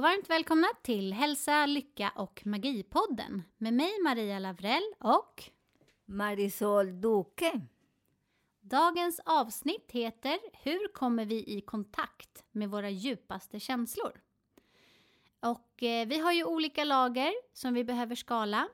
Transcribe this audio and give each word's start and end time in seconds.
och 0.00 0.04
varmt 0.04 0.30
välkomna 0.30 0.66
till 0.82 1.12
Hälsa, 1.12 1.66
Lycka 1.66 2.12
och 2.16 2.42
Magipodden 2.44 3.42
med 3.58 3.74
mig 3.74 3.90
Maria 4.04 4.38
Lavrell 4.38 4.82
och 4.98 5.44
Marisol 6.04 7.00
Duque. 7.00 7.60
dagens 8.60 9.20
avsnitt 9.24 9.90
heter 9.90 10.38
Hur 10.52 10.92
kommer 10.92 11.24
vi 11.24 11.56
i 11.56 11.60
kontakt 11.60 12.44
med 12.52 12.70
våra 12.70 12.90
djupaste 12.90 13.60
känslor? 13.60 14.20
Och 15.40 15.82
eh, 15.82 16.08
vi 16.08 16.18
har 16.18 16.32
ju 16.32 16.44
olika 16.44 16.84
lager 16.84 17.32
som 17.52 17.74
vi 17.74 17.84
behöver 17.84 18.14
skala. 18.14 18.68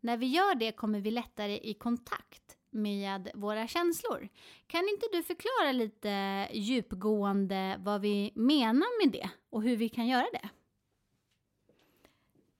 När 0.00 0.16
vi 0.16 0.26
gör 0.26 0.54
det 0.54 0.72
kommer 0.72 1.00
vi 1.00 1.10
lättare 1.10 1.58
i 1.62 1.74
kontakt 1.74 2.56
med 2.70 3.30
våra 3.34 3.66
känslor. 3.68 4.28
Kan 4.66 4.88
inte 4.88 5.06
du 5.12 5.22
förklara 5.22 5.72
lite 5.72 6.48
djupgående 6.52 7.76
vad 7.78 8.00
vi 8.00 8.32
menar 8.34 9.04
med 9.04 9.12
det 9.12 9.30
och 9.50 9.62
hur 9.62 9.76
vi 9.76 9.88
kan 9.88 10.06
göra 10.06 10.26
det? 10.32 10.48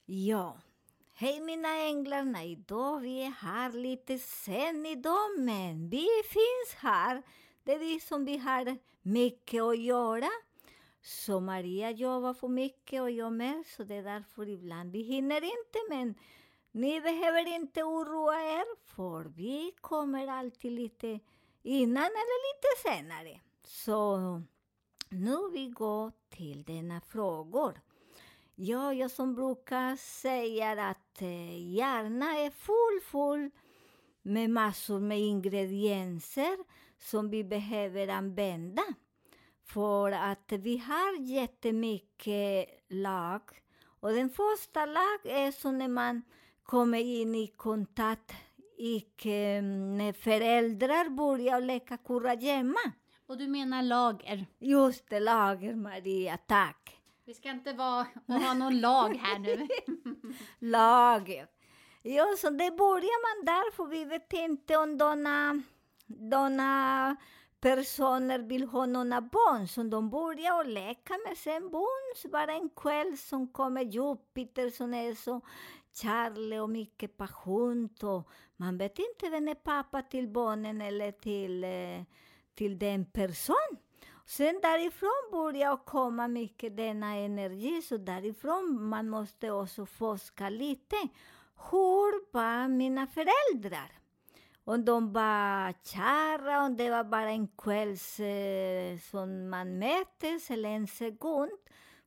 Ja, 0.07 0.57
hej 1.15 1.41
mina 1.41 1.77
änglar. 1.77 2.45
Idag 2.45 3.01
vi 3.01 3.23
är 3.23 3.31
här 3.31 3.73
lite 3.73 4.19
sen 4.19 4.87
i 4.87 5.03
men 5.39 5.89
vi 5.89 6.09
finns 6.25 6.75
här. 6.77 7.23
Det 7.63 7.73
är 7.73 7.79
vi 7.79 8.01
som 8.01 8.25
vi 8.25 8.37
har 8.37 8.77
mycket 9.03 9.63
att 9.63 9.79
göra. 9.79 10.29
Så 11.03 11.41
Maria 11.41 11.91
jobbar 11.91 12.35
för 12.35 12.49
mycket 12.49 13.03
och 13.03 13.11
jag 13.11 13.33
med, 13.33 13.65
så 13.67 13.85
det 13.85 13.95
är 13.95 14.03
därför 14.03 14.49
ibland 14.49 14.93
vi 14.93 15.03
hinner 15.03 15.43
inte, 15.45 15.79
men 15.89 16.15
ni 16.73 17.01
behöver 17.01 17.55
inte 17.55 17.83
oroa 17.83 18.43
er, 18.43 18.87
för 18.87 19.25
vi 19.25 19.73
kommer 19.81 20.29
alltid 20.29 20.73
lite 20.73 21.21
innan 21.63 22.05
eller 22.05 22.55
lite 22.55 22.89
senare. 22.89 23.41
Så 23.63 24.19
nu 25.09 25.37
vi 25.53 25.69
går 25.69 26.13
till 26.29 26.63
denna 26.63 27.01
frågor. 27.01 27.81
Ja, 28.57 28.93
jag 28.93 29.11
som 29.11 29.35
brukar 29.35 29.97
säga 29.97 30.89
att 30.89 31.23
eh, 31.23 31.75
hjärnan 31.75 32.23
är 32.23 32.51
full, 32.51 33.01
full 33.11 33.51
med 34.23 34.51
massor 34.51 35.01
med 35.01 35.21
ingredienser 35.21 36.57
som 36.99 37.31
vi 37.31 37.45
behöver 37.45 38.09
använda. 38.09 38.83
För 39.65 40.13
att 40.13 40.53
vi 40.53 40.79
har 40.79 41.21
jättemycket 41.21 42.69
lag. 42.89 43.43
Och 44.01 44.13
den 44.13 44.31
första 44.31 44.87
lag 44.87 45.19
är 45.25 45.51
så 45.51 45.71
när 45.71 45.89
man 45.89 46.23
kommer 46.63 46.99
in 46.99 47.35
i 47.35 47.47
kontakt 47.47 48.33
och 48.79 49.27
eh, 49.27 49.63
när 49.63 50.13
föräldrar 50.13 51.09
börjar 51.11 51.61
leka 51.61 51.97
kurragömma. 51.97 52.93
Och 53.27 53.39
du 53.39 53.49
menar 53.49 53.83
lager? 53.83 54.47
Just 54.59 55.11
det, 55.11 55.21
lager 55.21 55.75
Maria, 55.75 56.37
tack. 56.37 57.04
Vi 57.27 57.35
ska 57.35 57.51
inte 57.51 57.73
vara, 57.73 58.07
ha 58.27 58.55
någon 58.55 58.81
lag 58.81 59.17
här 59.17 59.39
nu. 59.39 59.69
Lag. 60.59 61.47
Ja, 62.03 62.27
så 62.39 62.51
det 62.51 62.71
börjar 62.71 63.37
man 63.37 63.45
där, 63.45 63.73
för 63.73 63.87
vi 63.87 64.05
vet 64.05 64.33
inte 64.33 64.77
om 64.77 64.99
dona, 64.99 65.63
dona 66.07 67.17
personer 67.61 68.39
vill 68.39 68.65
ha 68.65 68.87
några 68.87 69.21
barn, 69.21 69.69
så 69.69 69.83
de 69.83 70.11
börjar 70.11 70.59
och 70.59 70.67
leka 70.67 71.15
med 71.29 71.39
sen 71.39 71.71
bons 71.71 72.33
bara 72.33 72.53
en 72.53 72.69
kväll 72.69 73.19
som 73.19 73.49
kommer 73.49 73.83
Jupiter 73.83 74.71
som 74.71 74.95
är 74.95 75.15
så 75.15 75.41
kärlek 75.95 76.63
och 76.63 76.71
mycket 76.71 77.17
passion. 77.17 77.89
Och 78.03 78.29
man 78.57 78.79
vet 78.79 78.99
inte 78.99 79.31
vem 79.31 79.49
är 79.49 79.55
pappa 79.55 80.03
till 80.03 80.29
barnen 80.29 80.81
eller 80.81 81.13
till, 81.13 81.65
eh, 81.65 82.03
till 82.55 82.79
den 82.79 83.05
person. 83.05 83.84
Sen 84.27 84.61
därifrån 84.63 85.31
börjar 85.33 85.77
komma 85.77 86.29
mycket 86.29 86.77
denna 86.77 87.15
energi, 87.15 87.83
så 87.83 87.97
därifrån 87.97 88.89
man 88.89 89.09
måste 89.09 89.51
också 89.51 89.87
forska 89.87 90.49
lite. 90.49 90.97
Hur 91.71 92.33
var 92.33 92.69
mina 92.69 93.07
föräldrar? 93.07 93.93
Om 94.65 94.85
de 94.85 95.13
var 95.13 95.73
kära, 95.85 96.65
om 96.65 96.77
det 96.77 96.91
var 96.91 97.05
bara 97.05 97.31
en 97.31 97.49
kvälls 97.49 98.21
eh, 98.21 98.99
som 98.99 99.51
man 99.51 99.79
möttes 99.79 100.51
eller 100.51 100.69
en 100.69 100.87
sekund. 100.87 101.51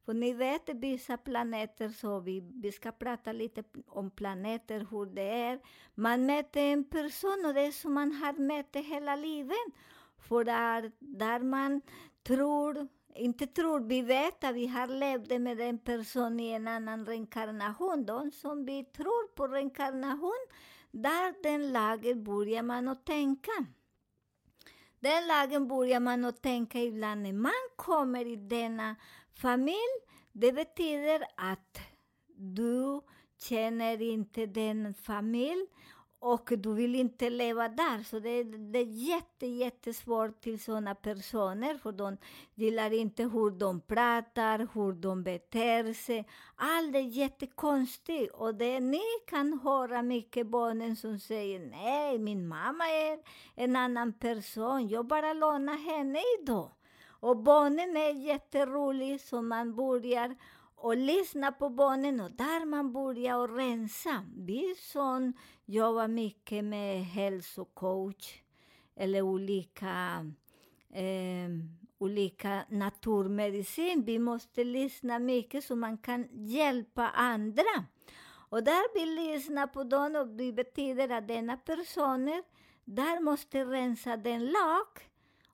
För 0.05 0.13
ni 0.13 0.33
vet, 0.33 0.69
vissa 0.69 1.17
planeter, 1.17 1.89
så 1.89 2.19
vi, 2.19 2.51
vi 2.53 2.71
ska 2.71 2.91
prata 2.91 3.31
lite 3.31 3.63
om 3.87 4.11
planeter, 4.11 4.87
hur 4.91 5.05
det 5.05 5.29
är. 5.29 5.59
Man 5.95 6.25
möter 6.25 6.61
en 6.61 6.83
person 6.83 7.43
och 7.45 7.53
det 7.53 7.61
är 7.61 7.71
som 7.71 7.93
man 7.93 8.11
har 8.11 8.33
mött 8.33 8.75
hela 8.75 9.15
livet. 9.15 9.73
För 10.17 10.43
där, 10.43 10.91
där 10.99 11.39
man 11.39 11.81
tror, 12.27 12.87
inte 13.15 13.47
tror, 13.47 13.79
vi 13.79 14.01
vet 14.01 14.43
att 14.43 14.55
vi 14.55 14.67
har 14.67 14.87
levt 14.87 15.41
med 15.41 15.61
en 15.61 15.79
person 15.79 16.39
i 16.39 16.51
en 16.51 16.67
annan 16.67 17.05
reinkarnation. 17.05 18.05
De 18.05 18.31
som 18.31 18.65
vi 18.65 18.83
tror 18.83 19.35
på 19.35 19.47
reinkarnation, 19.47 20.47
där 20.91 21.43
den 21.43 21.71
lagen 21.73 22.23
börjar 22.23 22.63
man 22.63 22.87
att 22.87 23.05
tänka. 23.05 23.51
Den 24.99 25.27
lagen 25.27 25.67
börjar 25.67 25.99
man 25.99 26.25
att 26.25 26.41
tänka 26.41 26.79
ibland 26.79 27.21
när 27.21 27.33
man 27.33 27.51
kommer 27.75 28.25
i 28.25 28.35
denna 28.35 28.95
familj. 29.33 29.97
Det 30.31 30.51
betyder 30.51 31.23
att 31.37 31.79
du 32.35 33.01
känner 33.37 34.01
inte 34.01 34.45
den 34.45 34.93
familj 34.93 35.67
och 36.19 36.53
du 36.57 36.73
vill 36.73 36.95
inte 36.95 37.29
leva 37.29 37.69
där. 37.69 38.03
Så 38.03 38.19
det, 38.19 38.43
det 38.43 38.79
är 38.79 38.85
jätte, 38.85 39.47
jättesvårt 39.47 40.41
till 40.41 40.59
sådana 40.59 40.95
personer, 40.95 41.77
för 41.77 41.91
de 41.91 42.17
gillar 42.55 42.93
inte 42.93 43.23
hur 43.23 43.51
de 43.51 43.81
pratar, 43.81 44.67
hur 44.73 44.93
de 44.93 45.23
beter 45.23 45.93
sig. 45.93 46.27
Allt 46.55 46.95
är 46.95 46.99
jättekonstigt. 46.99 48.33
Och 48.33 48.55
det, 48.55 48.79
ni 48.79 49.01
kan 49.27 49.59
höra 49.63 50.01
mycket 50.01 50.47
barnen 50.47 50.95
som 50.95 51.19
säger 51.19 51.59
nej, 51.59 52.19
min 52.19 52.47
mamma 52.47 52.87
är 52.87 53.19
en 53.55 53.75
annan 53.75 54.13
person, 54.13 54.87
jag 54.87 55.07
bara 55.07 55.33
lånar 55.33 55.77
henne 55.77 56.19
idag. 56.41 56.71
Och 57.19 57.37
barnen 57.37 57.97
är 57.97 58.09
jätteroliga, 58.09 59.19
så 59.19 59.41
man 59.41 59.75
börjar 59.75 60.35
och 60.77 60.97
lyssna 60.97 61.51
på 61.51 61.69
barnen 61.69 62.19
och 62.19 62.31
där 62.31 62.65
man 62.65 62.93
börjar 62.93 63.37
och 63.37 63.55
rensa. 63.55 64.25
Vi 64.35 64.75
som 64.77 65.33
jobbar 65.65 66.07
mycket 66.07 66.63
med 66.63 67.05
hälsocoach 67.05 68.41
eller 68.95 69.21
olika, 69.21 70.25
eh, 70.89 71.49
olika 71.97 72.65
naturmedicin, 72.69 74.03
vi 74.05 74.19
måste 74.19 74.63
lyssna 74.63 75.19
mycket 75.19 75.63
så 75.63 75.75
man 75.75 75.97
kan 75.97 76.27
hjälpa 76.31 77.09
andra. 77.09 77.85
Och 78.49 78.63
där 78.63 78.93
vi 78.93 79.05
lyssnar 79.05 79.67
på 79.67 79.83
dem 79.83 80.15
och 80.15 80.27
det 80.27 80.51
betyder 80.53 81.09
att 81.09 81.27
denna 81.27 81.57
personer, 81.57 82.43
där 82.85 83.21
måste 83.21 83.65
rensa 83.65 84.17
den 84.17 84.45
lag 84.45 84.87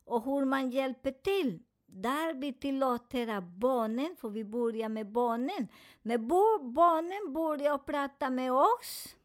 och 0.06 0.24
hur 0.26 0.46
man 0.46 0.70
hjälper 0.70 1.12
till. 1.12 1.60
Där 1.96 2.34
vi 2.34 2.54
tillåter 2.54 3.28
att 3.28 3.44
barnen, 3.44 4.16
för 4.22 4.30
vi 4.30 4.44
börjar 4.44 4.90
med 4.90 5.12
barnen, 5.12 5.68
när 6.02 6.18
barnen 6.74 7.34
börjar 7.34 7.78
prata 7.78 8.30
med 8.30 8.54
oss 8.54 9.16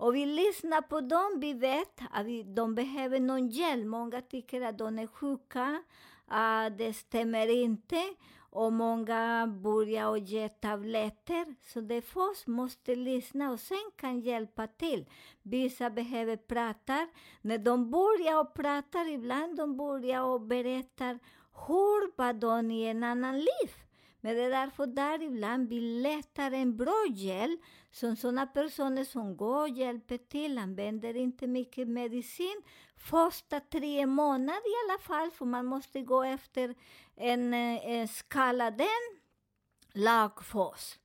och 0.00 0.14
vi 0.14 0.26
lyssnar 0.26 0.82
på 0.82 1.00
dem, 1.00 1.40
vi 1.40 1.52
vet 1.52 2.00
att 2.10 2.26
vi, 2.26 2.42
de 2.42 2.74
behöver 2.74 3.20
någon 3.20 3.48
hjälp. 3.48 3.86
Många 3.86 4.20
tycker 4.20 4.60
att 4.60 4.78
de 4.78 4.98
är 4.98 5.06
sjuka, 5.06 5.82
att 6.26 6.78
det 6.78 6.92
stämmer 6.92 7.62
inte. 7.62 8.02
Och 8.52 8.72
många 8.72 9.46
börjar 9.46 10.16
ge 10.16 10.48
tabletter. 10.48 11.54
Så 11.62 11.80
det 11.80 12.02
först 12.02 12.46
måste 12.46 12.94
lyssna 12.94 13.50
och 13.50 13.60
sen 13.60 13.90
kan 13.96 14.20
hjälpa 14.20 14.66
till. 14.66 15.06
Vissa 15.42 15.90
behöver 15.90 16.36
prata. 16.36 17.08
När 17.40 17.58
de 17.58 17.90
börjar 17.90 18.44
prata, 18.44 19.04
ibland 19.04 19.56
de 19.56 19.76
börjar 19.76 20.22
och 20.22 20.40
berättar 20.40 21.18
hur 21.52 22.16
var 22.16 22.32
de 22.32 22.70
i 22.70 22.86
en 22.86 23.04
annan 23.04 23.38
liv. 23.38 23.70
Men 24.20 24.36
det 24.36 24.42
är 24.42 24.50
därför 24.50 24.86
där 24.86 25.22
ibland 25.22 25.68
vi 25.68 25.80
letar 25.80 26.50
en 26.50 26.76
bra 26.76 27.06
hjälp, 27.10 27.60
som 27.90 28.16
sådana 28.16 28.46
personer 28.46 29.04
som 29.04 29.36
går 29.36 29.60
och 29.60 29.68
hjälper 29.68 30.18
till, 30.18 30.58
använder 30.58 31.16
inte 31.16 31.46
mycket 31.46 31.88
medicin, 31.88 32.62
första 32.96 33.60
tre 33.60 34.06
månader 34.06 34.70
i 34.70 34.90
alla 34.90 34.98
fall, 34.98 35.30
för 35.30 35.44
man 35.44 35.66
måste 35.66 36.00
gå 36.02 36.22
efter 36.22 36.74
en, 37.16 37.54
eh, 37.54 37.90
en 37.90 38.08
skala, 38.08 38.70
den 38.70 39.20
lagfas. 39.92 40.98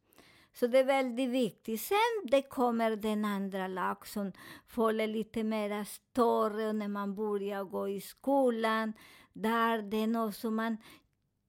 Så 0.53 0.68
det 0.68 0.80
är 0.80 0.83
väldigt 0.83 1.30
viktigt. 1.30 1.81
Sen 1.81 1.97
det 2.24 2.42
kommer 2.42 2.95
den 2.95 3.25
andra 3.25 3.68
lag 3.68 4.07
som 4.07 4.31
får 4.68 5.07
lite 5.07 5.44
mer 5.44 5.83
större 5.83 6.74
när 6.74 6.88
man 6.88 7.15
börjar 7.15 7.63
gå 7.63 7.89
i 7.89 8.01
skolan. 8.01 8.94
Där 9.35 9.81
det 9.81 9.97
är 9.97 10.07
något 10.07 10.35
som 10.35 10.55
man 10.55 10.77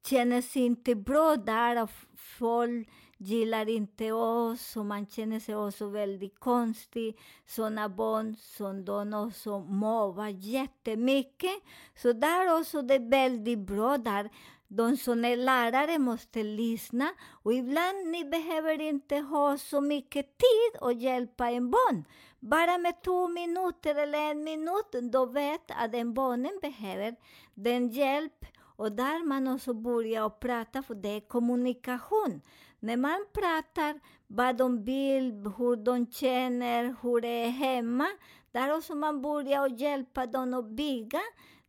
känner 0.06 0.42
sig 0.42 0.62
inte 0.62 0.94
bra 0.94 1.36
där 1.36 1.82
och 1.82 1.90
folk 2.16 2.88
gillar 3.18 3.68
inte 3.68 4.12
oss 4.12 4.76
och 4.76 4.86
man 4.86 5.06
känner 5.06 5.40
sig 5.40 5.56
också 5.56 5.88
väldigt 5.88 6.40
konstig. 6.40 7.18
Sådana 7.46 7.88
barn 7.88 8.36
som 8.36 8.84
de 8.84 9.14
också 9.14 9.58
mobbar 9.60 10.28
jättemycket. 10.28 11.62
Så 11.94 12.12
där 12.12 12.60
också 12.60 12.82
det 12.82 12.94
är 12.94 13.10
väldigt 13.10 13.58
bra 13.58 13.98
där 13.98 14.30
de 14.68 14.96
som 14.96 15.24
är 15.24 15.36
lärare 15.36 15.98
måste 15.98 16.42
lyssna 16.42 17.08
och 17.42 17.52
ibland 17.52 18.06
ni 18.06 18.24
behöver 18.24 18.80
inte 18.80 19.16
ha 19.16 19.58
så 19.58 19.80
mycket 19.80 20.26
tid 20.38 20.80
att 20.80 21.00
hjälpa 21.00 21.50
en 21.50 21.70
barn. 21.70 22.04
Bara 22.40 22.78
med 22.78 23.02
två 23.02 23.28
minuter 23.28 23.94
eller 23.94 24.30
en 24.30 24.44
minut, 24.44 25.12
då 25.12 25.26
vet 25.26 25.70
att 25.70 25.92
den 25.92 26.14
barnen 26.14 26.58
behöver 26.62 27.16
den 27.54 27.88
hjälp. 27.88 28.44
Och 28.78 28.92
där 28.92 29.26
man 29.26 29.48
också 29.48 29.74
börjar 29.74 30.30
prata, 30.30 30.82
för 30.82 30.94
det 30.94 31.08
är 31.08 31.20
kommunikation. 31.20 32.40
När 32.80 32.96
man 32.96 33.26
pratar 33.32 34.00
vad 34.26 34.56
de 34.56 34.84
vill, 34.84 35.32
hur 35.32 35.84
de 35.84 36.06
känner, 36.06 36.96
hur 37.02 37.20
det 37.20 37.44
är 37.44 37.50
hemma, 37.50 38.06
där 38.52 38.76
också 38.76 38.94
man 38.94 39.22
börjar 39.22 39.80
hjälpa 39.80 40.26
dem 40.26 40.54
att 40.54 40.70
bygga 40.70 41.20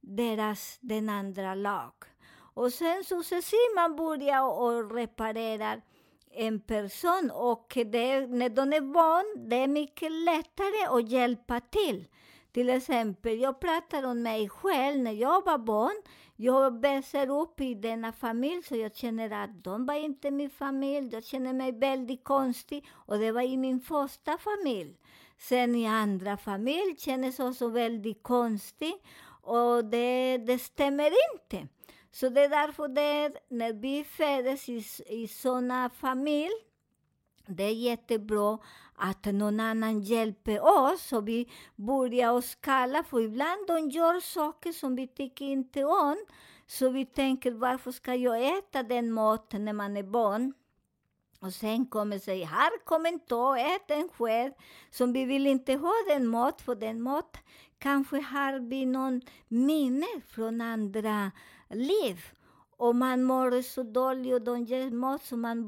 deras, 0.01 0.77
den 0.81 1.09
andra 1.09 1.55
lag. 1.55 1.93
Och 2.57 2.73
sen 2.73 3.03
successivt 3.03 3.75
man 3.75 3.95
börjar 3.95 4.43
och 4.43 4.95
reparera 4.95 5.81
en 6.31 6.59
person 6.59 7.31
och 7.33 7.77
det, 7.85 8.27
när 8.27 8.49
de 8.49 8.73
är 8.73 8.81
van, 8.81 9.49
det 9.49 9.55
är 9.55 9.67
mycket 9.67 10.11
lättare 10.11 10.85
att 10.89 11.09
hjälpa 11.09 11.59
till. 11.59 12.07
Till 12.51 12.69
exempel, 12.69 13.39
jag 13.39 13.59
pratar 13.59 14.03
om 14.03 14.21
mig 14.21 14.49
själv 14.49 15.03
när 15.03 15.11
jag 15.11 15.45
var 15.45 15.57
barn. 15.57 16.01
Jag 16.35 16.81
växer 16.81 17.29
upp 17.41 17.61
i 17.61 17.73
denna 17.73 18.11
familj, 18.11 18.63
så 18.63 18.75
jag 18.75 18.95
känner 18.95 19.43
att 19.43 19.63
de 19.63 19.85
var 19.85 19.95
inte 19.95 20.31
min 20.31 20.49
familj. 20.49 21.09
Jag 21.13 21.23
känner 21.23 21.53
mig 21.53 21.71
väldigt 21.71 22.23
konstig 22.23 22.87
och 22.91 23.17
det 23.19 23.31
var 23.31 23.41
i 23.41 23.57
min 23.57 23.79
första 23.79 24.37
familj. 24.37 24.97
Sen 25.37 25.75
i 25.75 25.87
andra 25.87 26.37
familj 26.37 26.95
kändes 26.97 27.39
också 27.39 27.67
väldigt 27.67 28.23
konstig 28.23 28.93
och 29.41 29.85
det, 29.85 30.37
det 30.37 30.59
stämmer 30.59 31.11
inte. 31.33 31.67
Så 32.11 32.29
det 32.29 32.41
är 32.41 32.49
därför 32.49 32.87
det 32.87 33.39
när 33.49 33.73
vi 33.73 34.03
föds 34.03 34.69
i, 34.69 34.85
i 35.07 35.27
sådana 35.27 35.89
familj, 35.89 36.53
det 37.47 37.63
är 37.63 37.73
jättebra 37.73 38.57
att 38.95 39.25
någon 39.25 39.59
annan 39.59 40.01
hjälper 40.01 40.61
oss 40.61 41.13
Och 41.13 41.27
vi 41.27 41.51
börjar 41.75 42.41
skala. 42.41 43.03
För 43.03 43.21
ibland 43.21 43.67
de 43.67 43.89
gör 43.89 44.19
saker 44.19 44.71
som 44.71 44.95
vi 44.95 45.07
tycker 45.07 45.45
inte 45.45 45.83
om. 45.83 46.17
Så 46.67 46.89
vi 46.89 47.05
tänker, 47.05 47.51
varför 47.51 47.91
ska 47.91 48.15
jag 48.15 48.57
äta 48.57 48.83
den 48.83 49.11
maten 49.11 49.65
när 49.65 49.73
man 49.73 49.97
är 49.97 50.03
barn? 50.03 50.53
Och 51.39 51.53
sen 51.53 51.85
kommer 51.85 52.19
sig, 52.19 52.43
här 52.43 52.85
kommer 52.85 53.09
inte 53.09 53.35
ät 53.59 53.91
en 53.91 54.09
själv. 54.09 54.51
Som 54.89 55.13
vi 55.13 55.25
vill 55.25 55.47
inte 55.47 55.73
ha 55.73 55.93
den 56.07 56.27
mat, 56.27 56.61
för 56.61 56.75
den 56.75 57.01
mat 57.01 57.37
kanske 57.77 58.21
har 58.21 58.59
vi 58.59 58.85
någon 58.85 59.21
minne 59.47 60.07
från 60.27 60.61
andra 60.61 61.31
liv. 61.69 62.21
Och 62.77 62.95
man 62.95 63.23
mår 63.23 63.61
så 63.61 63.83
dåligt 63.83 64.33
och 64.33 64.41
de 64.41 64.63
ger 64.63 64.91
mat 64.91 65.23
så 65.23 65.37
man 65.37 65.67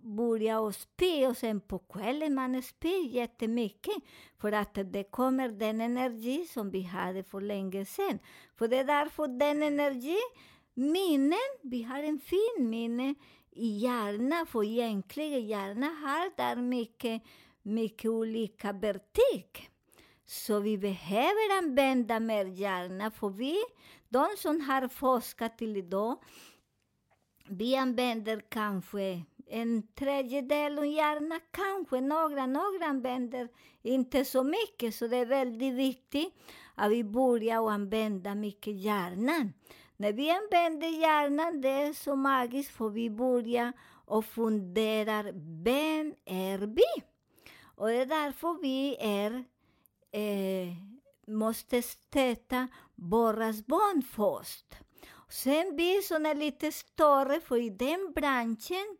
börjar 0.00 0.72
spy 0.72 1.26
och 1.26 1.36
sen 1.36 1.60
på 1.60 1.78
kvällen 1.78 2.34
man 2.34 2.62
spyr 2.62 3.08
jättemycket 3.08 3.94
för 4.38 4.52
att 4.52 4.74
det 4.74 5.04
kommer 5.10 5.48
den 5.48 5.80
energi 5.80 6.46
som 6.46 6.70
vi 6.70 6.82
hade 6.82 7.24
för 7.24 7.40
länge 7.40 7.84
sedan. 7.84 8.18
För 8.56 8.68
det 8.68 8.76
är 8.76 8.84
därför 8.84 9.28
den 9.28 9.62
energi, 9.62 10.18
minnen, 10.74 11.48
vi 11.62 11.82
har 11.82 12.02
en 12.02 12.20
fin 12.20 12.70
minne 12.70 13.14
i 13.50 13.78
hjärnan, 13.78 14.46
för 14.46 14.64
egentligen 14.64 15.46
hjärnan 15.46 15.96
har 15.96 16.36
där 16.36 16.56
mycket, 16.56 17.22
mycket 17.62 18.10
olika 18.10 18.72
vertik. 18.72 19.70
Så 20.26 20.60
vi 20.60 20.78
behöver 20.78 21.58
använda 21.58 22.20
mer 22.20 22.44
hjärna, 22.44 23.10
för 23.10 23.28
vi 23.28 23.56
de 24.08 24.26
som 24.36 24.60
har 24.60 24.88
forskat 24.88 25.58
till 25.58 25.76
idag, 25.76 26.16
vi 27.48 27.76
använder 27.76 28.40
kanske 28.48 29.22
en 29.46 29.86
tredjedel 29.94 30.78
av 30.78 30.86
hjärnan, 30.86 31.40
kanske 31.50 32.00
några, 32.00 32.46
några 32.46 32.86
använder 32.86 33.48
inte 33.82 34.24
så 34.24 34.44
mycket, 34.44 34.94
så 34.94 35.06
det 35.06 35.16
är 35.16 35.26
väldigt 35.26 35.74
viktigt 35.74 36.34
att 36.74 36.90
vi 36.90 37.04
börjar 37.04 37.70
använda 37.70 38.34
mycket 38.34 38.80
hjärnan. 38.80 39.52
När 39.96 40.12
vi 40.12 40.30
använder 40.30 41.00
hjärnan, 41.00 41.60
det 41.60 41.68
är 41.68 41.92
så 41.92 42.16
magiskt, 42.16 42.70
för 42.70 42.88
vi 42.88 43.10
börjar 43.10 43.72
och 44.06 44.24
funderar, 44.24 45.24
vem 45.64 46.14
är 46.24 46.58
vi? 46.58 47.04
Och 47.76 47.88
det 47.88 47.96
är 47.96 48.06
därför 48.06 48.62
vi 48.62 48.96
är 49.00 49.44
eh, 50.14 50.68
måste 51.26 51.82
stötta 51.82 52.68
våras 52.94 53.66
barn 53.66 54.02
först. 54.02 54.74
Sen 55.28 55.76
blir 55.76 56.02
såna 56.02 56.32
lite 56.32 56.72
större, 56.72 57.40
för 57.40 57.56
i 57.56 57.70
den 57.70 58.12
branschen, 58.14 58.96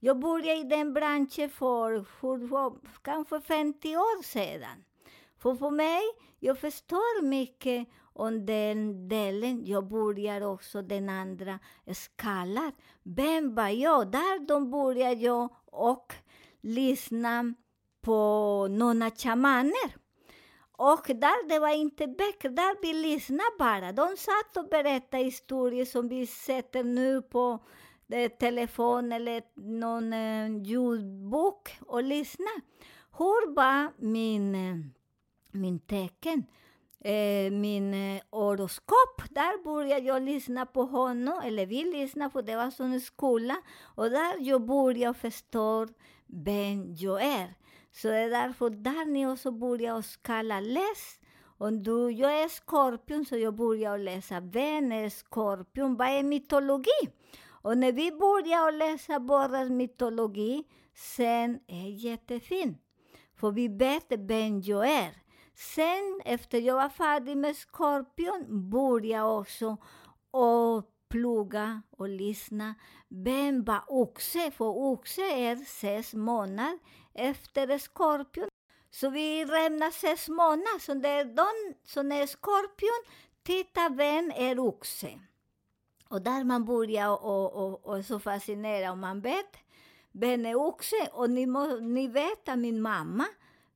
jag 0.00 0.18
började 0.18 0.60
i 0.60 0.64
den 0.64 0.94
branschen 0.94 1.50
för, 1.50 2.04
för, 2.04 2.48
för 2.48 2.72
kanske 3.02 3.40
50 3.40 3.96
år 3.96 4.22
sedan. 4.22 4.84
För 5.38 5.54
för 5.54 5.70
mig, 5.70 6.02
jag 6.38 6.58
förstår 6.58 7.22
mycket 7.22 7.88
om 8.12 8.46
den 8.46 9.08
delen. 9.08 9.66
Jag 9.66 9.88
börjar 9.88 10.40
också 10.40 10.82
den 10.82 11.08
andra 11.08 11.58
skalan. 11.92 12.72
Vem 13.02 13.54
var 13.54 13.68
jag? 13.68 14.10
Där 14.10 14.46
de 14.46 14.70
började 14.70 15.20
jag 15.20 15.48
och 15.64 16.14
lyssna 16.60 17.54
på 18.00 18.68
några 18.70 19.10
shamaner. 19.10 20.05
Och 20.76 21.02
där, 21.06 21.48
det 21.48 21.58
var 21.58 21.74
inte 21.74 22.06
böcker, 22.06 22.48
där 22.48 22.82
vi 22.82 22.92
lyssnade 22.92 23.50
bara. 23.58 23.92
De 23.92 24.16
satt 24.16 24.56
och 24.56 24.68
berättade 24.68 25.22
historier 25.22 25.84
som 25.84 26.08
vi 26.08 26.26
sätter 26.26 26.84
nu 26.84 27.22
på 27.22 27.58
eh, 28.12 28.30
telefon 28.30 29.12
eller 29.12 29.42
någon 29.54 30.12
eh, 30.12 30.62
ljudbok 30.62 31.78
och 31.86 32.02
lyssnar. 32.02 32.60
Hur 33.18 33.54
var 33.54 33.92
min, 33.96 34.54
eh, 34.54 34.76
min 35.52 35.78
tecken? 35.78 36.46
Eh, 37.00 37.50
min 37.52 37.94
eh, 37.94 38.22
horoskop. 38.30 39.22
Där 39.30 39.64
började 39.64 40.06
jag 40.06 40.22
lyssna 40.22 40.66
på 40.66 40.82
honom, 40.82 41.40
eller 41.44 41.66
vi 41.66 41.84
lyssnade, 41.84 42.30
för 42.30 42.42
det 42.42 42.56
var 42.56 42.70
som 42.70 43.00
skola. 43.00 43.56
Och 43.82 44.10
där 44.10 44.36
jag 44.40 44.66
började 44.66 45.18
förstå 45.18 45.86
vem 46.26 46.94
jag 46.98 47.22
är. 47.22 47.54
Så 47.96 48.08
det 48.08 48.18
är 48.18 48.30
därför 48.30 48.70
där 48.70 49.06
ni 49.06 49.26
också 49.26 49.50
börjar 49.50 50.02
skala 50.02 50.60
läs. 50.60 51.20
Om 51.58 51.82
du, 51.82 52.10
jag 52.10 52.42
är 52.42 52.48
skorpion, 52.48 53.24
så 53.24 53.36
jag 53.36 53.54
börjar 53.54 53.98
läsa 53.98 54.40
vem 54.40 54.92
är 54.92 55.08
skorpion, 55.08 55.96
vad 55.96 56.08
är 56.08 56.22
mytologi? 56.22 57.10
Och 57.48 57.78
när 57.78 57.92
vi 57.92 58.12
börjar 58.12 58.72
läsa 58.72 59.18
vår 59.18 59.68
mytologi, 59.68 60.64
sen 60.94 61.60
är 61.66 61.84
det 61.84 61.90
jättefint. 61.90 62.78
För 63.34 63.50
vi 63.50 63.68
vet 63.68 64.06
vem 64.08 64.60
jag 64.60 64.88
är. 64.90 65.12
Sen, 65.54 66.20
efter 66.24 66.58
jag 66.58 66.74
var 66.74 66.88
färdig 66.88 67.36
med 67.36 67.56
skorpion, 67.56 68.70
började 68.70 69.08
jag 69.08 69.40
också 69.40 69.76
och 70.30 70.84
plugga 71.08 71.82
och 71.90 72.08
lyssna. 72.08 72.74
Vem 73.08 73.64
var 73.64 73.82
oxe? 73.88 74.50
För 74.50 74.64
oxe 74.64 75.22
är 75.22 75.56
sex 75.56 76.14
månader 76.14 76.78
efter 77.16 77.78
skorpion. 77.78 78.48
Så 78.90 79.10
vi 79.10 79.44
räknar 79.44 79.90
sex 79.90 80.28
månader. 80.28 80.78
Så 80.78 80.94
det 80.94 81.08
är 81.08 81.24
de 81.24 81.74
som 81.84 82.12
är 82.12 82.26
skorpion, 82.26 83.04
titta 83.42 83.88
vem 83.88 84.30
är 84.30 84.58
oxe? 84.58 85.18
Och 86.08 86.22
där 86.22 86.44
man 86.44 86.64
börjar 86.64 87.08
och, 87.10 87.52
och, 87.54 87.86
och 87.86 88.04
så 88.04 88.20
fascinerad 88.20 88.90
och 88.90 88.98
man 88.98 89.20
vet 89.20 89.56
vem 90.12 90.46
är 90.46 90.54
oxe. 90.54 91.08
Och 91.12 91.30
ni, 91.30 91.46
må, 91.46 91.66
ni 91.76 92.08
vet 92.08 92.48
att 92.48 92.58
min 92.58 92.82
mamma, 92.82 93.26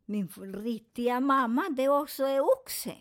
min 0.04 0.28
riktiga 0.54 1.20
mamma, 1.20 1.68
det 1.70 1.88
också 1.88 2.24
är 2.24 2.40
oxe. 2.40 2.96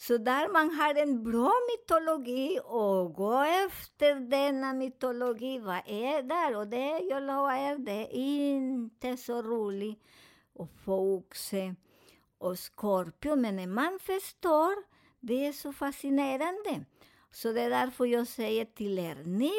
Så 0.00 0.18
där 0.18 0.48
man 0.48 0.70
har 0.70 0.94
en 0.94 1.22
bra 1.22 1.52
mytologi 1.70 2.60
och 2.64 3.14
gå 3.14 3.42
efter 3.42 4.14
denna 4.14 4.72
mytologi, 4.72 5.58
vad 5.58 5.82
är 5.86 6.22
där? 6.22 6.56
Och 6.56 6.66
det, 6.66 6.98
jag 6.98 7.22
lovar 7.22 7.54
er, 7.54 7.78
det 7.78 8.18
är 8.18 8.50
inte 8.54 9.16
så 9.16 9.42
roligt 9.42 10.02
att 10.58 10.70
få 10.84 11.16
oxe 11.16 11.74
och 12.38 12.58
skorpion. 12.58 13.40
Men 13.40 13.56
när 13.56 13.66
man 13.66 13.98
förstår, 13.98 14.74
det 15.20 15.46
är 15.46 15.52
så 15.52 15.72
fascinerande. 15.72 16.84
Så 17.30 17.52
det 17.52 17.60
är 17.60 17.70
därför 17.70 18.06
jag 18.06 18.26
säger 18.26 18.64
till 18.64 18.98
er, 18.98 19.22
ni 19.24 19.52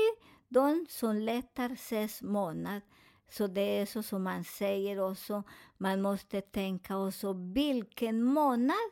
de 0.50 0.86
som 0.90 1.16
letar 1.16 1.70
ses 1.70 2.22
månad, 2.22 2.82
så 3.30 3.48
det 3.48 3.80
är 3.80 3.86
så 3.86 4.04
som 4.04 4.24
man 4.24 4.44
säger 4.44 5.00
också, 5.00 5.44
man 5.78 6.02
måste 6.02 6.42
tänka 6.42 6.98
också 6.98 7.34
vilken 7.34 8.24
månad 8.24 8.92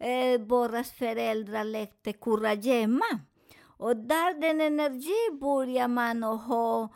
eh, 0.00 0.82
föräldrar 0.98 1.64
lekte 1.64 2.12
kurragömma. 2.12 3.20
Och 3.62 3.96
där 3.96 4.40
den 4.40 4.60
energi 4.60 5.38
börjar 5.40 5.88
man 5.88 6.24
att 6.24 6.42
ha, 6.42 6.88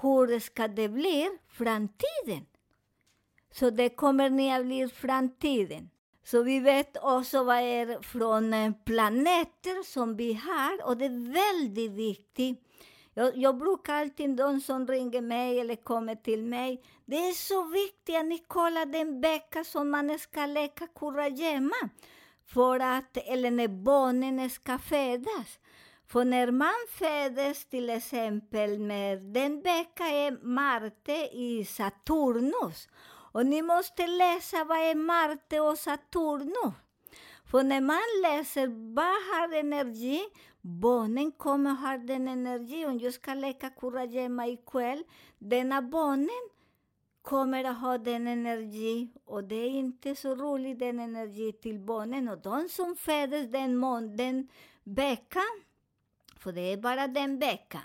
hur 0.00 0.40
ska 0.40 0.68
det 0.68 0.88
bli 0.88 1.30
framtiden? 1.48 2.46
Så 3.50 3.70
det 3.70 3.88
kommer 3.88 4.30
ni 4.30 4.54
att 4.54 4.66
bli 4.66 4.88
framtiden. 4.88 5.90
Så 6.24 6.42
vi 6.42 6.60
vet 6.60 6.96
också 7.02 7.44
vad 7.44 7.56
är 7.56 8.02
från 8.02 8.54
eh, 8.54 8.72
planeter 8.84 9.82
som 9.82 10.16
vi 10.16 10.32
har 10.32 10.86
och 10.86 10.96
det 10.96 11.04
är 11.04 11.32
väldigt 11.32 11.92
viktigt. 11.92 12.64
Jag, 13.14 13.36
jag 13.36 13.58
brukar 13.58 13.94
alltid, 13.94 14.36
de 14.36 14.60
som 14.60 14.86
ringer 14.86 15.20
mig 15.20 15.60
eller 15.60 15.76
kommer 15.76 16.14
till 16.14 16.44
mig, 16.44 16.82
det 17.04 17.16
är 17.16 17.32
så 17.32 17.64
viktigt 17.64 18.16
att 18.16 18.26
ni 18.26 18.38
kollar 18.38 18.86
den 18.86 19.20
vecka 19.20 19.64
som 19.64 19.90
man 19.90 20.18
ska 20.18 20.46
leka 20.46 20.86
kurragömma. 20.86 21.90
För 22.48 22.80
att, 22.80 23.16
eller 23.16 23.50
när 23.50 23.68
barnen 23.68 24.50
ska 24.50 24.78
födas. 24.78 25.58
För 26.06 26.24
när 26.24 26.50
man 26.50 26.74
föds 26.90 27.64
till 27.64 27.90
exempel 27.90 28.78
med 28.78 29.22
den 29.22 29.60
vecka 29.60 30.04
är 30.04 30.44
Marte 30.46 31.28
i 31.32 31.64
Saturnus. 31.64 32.88
Och 33.32 33.46
ni 33.46 33.62
måste 33.62 34.06
läsa 34.06 34.64
vad 34.64 34.78
är 34.78 34.94
Marte 34.94 35.60
och 35.60 35.78
Saturnus. 35.78 36.74
För 37.50 37.62
när 37.62 37.80
man 37.80 38.00
läser 38.22 38.66
vad 38.94 39.04
har 39.06 39.58
energi, 39.58 40.20
barnen 40.60 41.32
kommer 41.32 41.70
ha 41.70 41.98
den 41.98 42.28
energi. 42.28 42.86
Om 42.86 42.98
jag 42.98 43.14
ska 43.14 43.34
leka 43.34 43.70
kurragömma 43.70 44.46
ikväll, 44.46 45.02
denna 45.38 45.82
barnen 45.82 46.48
kommer 47.28 47.64
att 47.64 47.80
ha 47.80 47.98
den 47.98 48.26
energi 48.26 49.08
och 49.24 49.44
det 49.44 49.54
är 49.54 49.70
inte 49.70 50.14
så 50.14 50.34
roligt 50.34 50.78
den 50.78 51.00
energi 51.00 51.52
till 51.52 51.78
barnen. 51.78 52.28
Och 52.28 52.38
de 52.38 52.68
som 52.68 52.96
föddes 52.96 53.50
den, 53.50 53.76
mån, 53.76 54.16
den 54.16 54.48
veckan, 54.84 55.62
för 56.38 56.52
det 56.52 56.72
är 56.72 56.76
bara 56.76 57.06
den 57.08 57.38
veckan, 57.38 57.82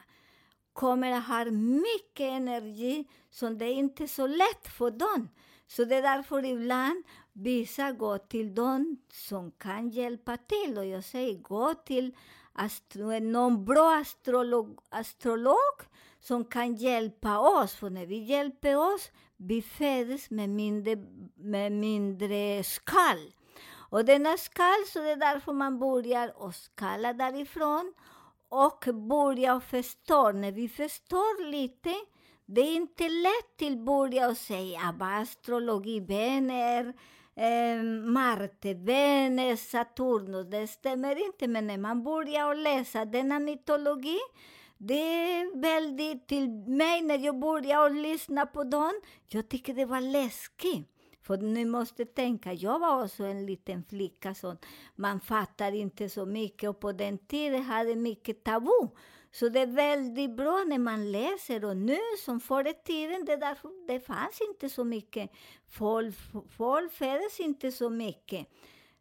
kommer 0.73 1.11
att 1.11 1.27
ha 1.27 1.45
mycket 1.45 2.31
energi 2.31 3.07
som 3.29 3.57
det 3.57 3.65
är 3.65 3.73
inte 3.73 4.03
är 4.03 4.07
så 4.07 4.27
lätt 4.27 4.67
för 4.77 4.91
dem. 4.91 5.29
Så 5.67 5.83
det 5.83 5.95
är 5.95 6.01
därför 6.01 6.45
ibland 6.45 7.03
vissa 7.33 7.91
går 7.91 8.17
till 8.17 8.55
dem 8.55 8.97
som 9.11 9.51
kan 9.51 9.89
hjälpa 9.89 10.37
till. 10.37 10.77
Och 10.77 10.85
jag 10.85 11.03
säger 11.03 11.37
gå 11.39 11.73
till 11.73 12.15
astro 12.53 13.19
någon 13.19 13.65
bra 13.65 13.95
astrolog, 13.95 14.79
astrolog 14.89 15.77
som 16.19 16.45
kan 16.45 16.75
hjälpa 16.75 17.39
oss. 17.39 17.75
För 17.75 17.89
när 17.89 18.05
vi 18.05 18.17
hjälper 18.17 18.75
oss, 18.75 19.11
vi 19.47 19.61
föds 19.61 20.29
med 20.29 20.49
mindre, 20.49 20.95
med 21.35 21.71
mindre 21.71 22.63
skall. 22.63 23.33
Och 23.89 24.05
denna 24.05 24.37
skall, 24.37 24.85
så 24.87 24.99
det 24.99 25.11
är 25.11 25.15
därför 25.15 25.53
man 25.53 25.79
börjar 25.79 26.43
och 26.43 26.55
skalla 26.55 27.13
därifrån 27.13 27.93
och 28.49 28.85
börja 28.93 29.59
förstå. 29.59 30.31
När 30.31 30.51
vi 30.51 30.69
förstår 30.69 31.51
lite, 31.51 31.93
det 32.45 32.61
är 32.61 32.75
inte 32.75 33.09
lätt 33.09 33.57
till 33.57 33.77
börja 33.77 34.27
att 34.27 34.37
säga 34.37 34.79
ah, 34.83 34.93
vad 34.99 35.21
astrologi, 35.21 35.99
vänner, 35.99 36.93
eh, 37.35 37.83
Marte, 37.83 38.73
Venus, 38.73 39.69
Saturnus. 39.69 40.47
Det 40.49 40.67
stämmer 40.67 41.25
inte, 41.25 41.47
men 41.47 41.67
när 41.67 41.77
man 41.77 42.03
börjar 42.03 42.55
läsa 42.55 43.05
denna 43.05 43.39
mytologi, 43.39 44.19
det 44.87 45.01
är 45.01 45.61
väldigt, 45.61 46.27
till 46.27 46.49
mig 46.49 47.01
när 47.01 47.17
jag 47.17 47.39
började 47.39 47.95
lyssna 47.95 48.45
på 48.45 48.63
dem, 48.63 49.01
jag 49.27 49.49
tycker 49.49 49.73
det 49.73 49.85
var 49.85 50.01
läskigt. 50.01 50.89
För 51.21 51.37
ni 51.37 51.65
måste 51.65 52.05
tänka, 52.05 52.53
jag 52.53 52.79
var 52.79 53.03
också 53.03 53.23
en 53.23 53.45
liten 53.45 53.83
flicka, 53.83 54.33
som 54.35 54.57
man 54.95 55.19
fattar 55.19 55.71
inte 55.71 56.09
så 56.09 56.25
mycket 56.25 56.69
och 56.69 56.79
på 56.79 56.91
den 56.91 57.17
tiden 57.17 57.61
hade 57.61 57.95
mycket 57.95 58.43
tabu. 58.43 58.87
Så 59.31 59.49
det 59.49 59.59
är 59.59 59.67
väldigt 59.67 60.35
bra 60.35 60.63
när 60.67 60.77
man 60.77 61.11
läser 61.11 61.65
och 61.65 61.77
nu 61.77 61.97
som 62.25 62.39
förr 62.39 62.67
i 62.67 62.73
tiden, 62.73 63.25
det, 63.25 63.37
där, 63.37 63.57
det 63.87 63.99
fanns 63.99 64.41
inte 64.41 64.69
så 64.69 64.83
mycket. 64.83 65.31
Folk, 65.69 66.15
folk 66.57 66.93
föddes 66.93 67.39
inte 67.39 67.71
så 67.71 67.89
mycket. 67.89 68.47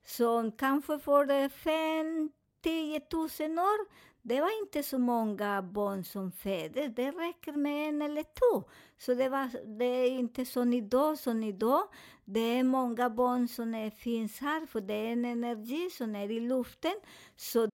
Så 0.05 0.53
kanske 0.59 0.99
för 0.99 1.49
fem, 1.49 2.31
tio 2.63 3.01
tusen 3.01 3.59
år, 3.59 3.87
det 4.23 4.41
var 4.41 4.61
inte 4.63 4.83
så 4.83 4.99
många 4.99 5.63
barn 5.63 6.05
som 6.05 6.33
föddes. 6.33 6.95
Det 6.95 7.11
räcker 7.11 7.53
med 7.53 7.89
en 7.89 8.03
eller 8.03 8.23
två. 8.23 8.71
Så 8.99 9.15
det, 9.15 9.29
var, 9.29 9.77
det 9.79 9.85
är 9.85 10.11
inte 10.11 10.45
som 10.45 10.73
idag. 10.73 11.19
Som 11.19 11.43
idag. 11.43 11.83
Det 12.25 12.59
är 12.59 12.65
många 12.65 13.11
barn 13.11 13.49
som 13.49 13.75
är, 13.75 13.91
finns 13.91 14.41
här, 14.41 14.67
för 14.67 14.81
det 14.81 14.95
är 14.95 15.13
en 15.13 15.25
energi 15.25 15.91
som 15.91 16.17
är 16.17 16.31
e 16.31 16.35
i 16.35 16.41
luften. 16.41 16.95
Så 17.37 17.69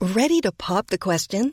Ready 0.00 0.40
to 0.42 0.52
pop 0.52 0.86
the 0.86 0.98
question? 0.98 1.52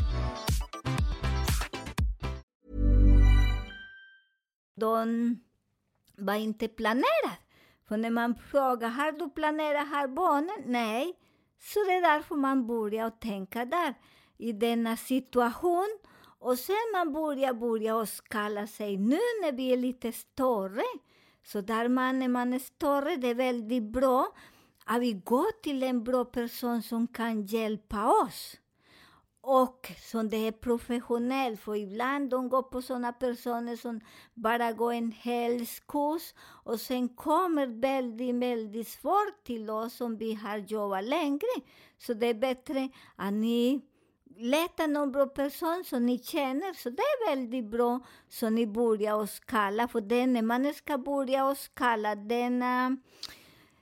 De 4.81 5.39
var 6.17 6.35
inte 6.35 6.67
planerad. 6.67 7.37
För 7.87 7.97
när 7.97 8.09
man 8.09 8.35
frågar, 8.35 8.89
har 8.89 9.11
du 9.11 9.29
planerat 9.29 9.87
här 9.87 10.07
barnen? 10.07 10.63
Nej. 10.65 11.13
Så 11.59 11.79
det 11.79 11.93
är 11.93 12.01
därför 12.01 12.35
man 12.35 12.67
börjar 12.67 13.09
tänka 13.09 13.65
där, 13.65 13.93
i 14.37 14.51
denna 14.51 14.97
situation. 14.97 15.99
Och 16.39 16.57
sen 16.59 16.91
man 16.93 17.13
börjar 17.13 17.53
börjar 17.53 17.93
och 17.95 18.09
skala 18.09 18.67
sig 18.67 18.97
nu 18.97 19.19
när 19.41 19.51
vi 19.51 19.73
är 19.73 19.77
lite 19.77 20.11
större. 20.11 20.83
Så 21.43 21.61
där 21.61 21.87
man, 21.87 22.19
när 22.19 22.27
man 22.27 22.53
är 22.53 22.59
större, 22.59 23.15
det 23.15 23.27
är 23.27 23.35
väldigt 23.35 23.83
bra 23.83 24.27
att 24.85 25.01
vi 25.01 25.13
går 25.13 25.61
till 25.61 25.83
en 25.83 26.03
bra 26.03 26.25
person 26.25 26.81
som 26.81 27.07
kan 27.07 27.45
hjälpa 27.45 28.07
oss. 28.07 28.57
Och 29.43 29.91
som 29.97 30.29
det 30.29 30.47
är 30.47 30.51
professionellt, 30.51 31.59
för 31.59 31.75
ibland 31.75 32.29
de 32.29 32.49
går 32.49 32.63
på 32.63 32.81
sådana 32.81 33.13
personer 33.13 33.75
som 33.75 34.01
bara 34.33 34.71
går 34.71 34.93
en 34.93 35.11
helskurs 35.11 36.33
och 36.63 36.79
sen 36.79 37.09
kommer 37.09 37.67
väldigt, 37.67 38.35
väldigt 38.35 38.87
svårt 38.87 39.43
till 39.43 39.69
oss 39.69 40.01
om 40.01 40.17
vi 40.17 40.33
har 40.33 40.57
jobbat 40.57 41.03
längre. 41.03 41.61
Så 41.97 42.13
det 42.13 42.27
är 42.27 42.33
bättre 42.33 42.89
att 43.15 43.33
ni 43.33 43.81
letar 44.37 44.87
någon 44.87 45.11
bra 45.11 45.25
person 45.25 45.83
som 45.85 46.05
ni 46.05 46.19
känner, 46.19 46.73
så 46.73 46.89
det 46.89 47.01
är 47.01 47.29
väldigt 47.29 47.65
bra 47.65 47.99
så 48.29 48.49
ni 48.49 48.67
börjar 48.67 49.13
oss 49.13 49.31
skala, 49.31 49.87
för 49.87 50.01
det 50.01 50.27
när 50.27 50.41
man 50.41 50.73
ska 50.73 50.97
börja 50.97 51.45
och 51.45 51.57
denna 52.27 52.89
uh, 52.89 52.95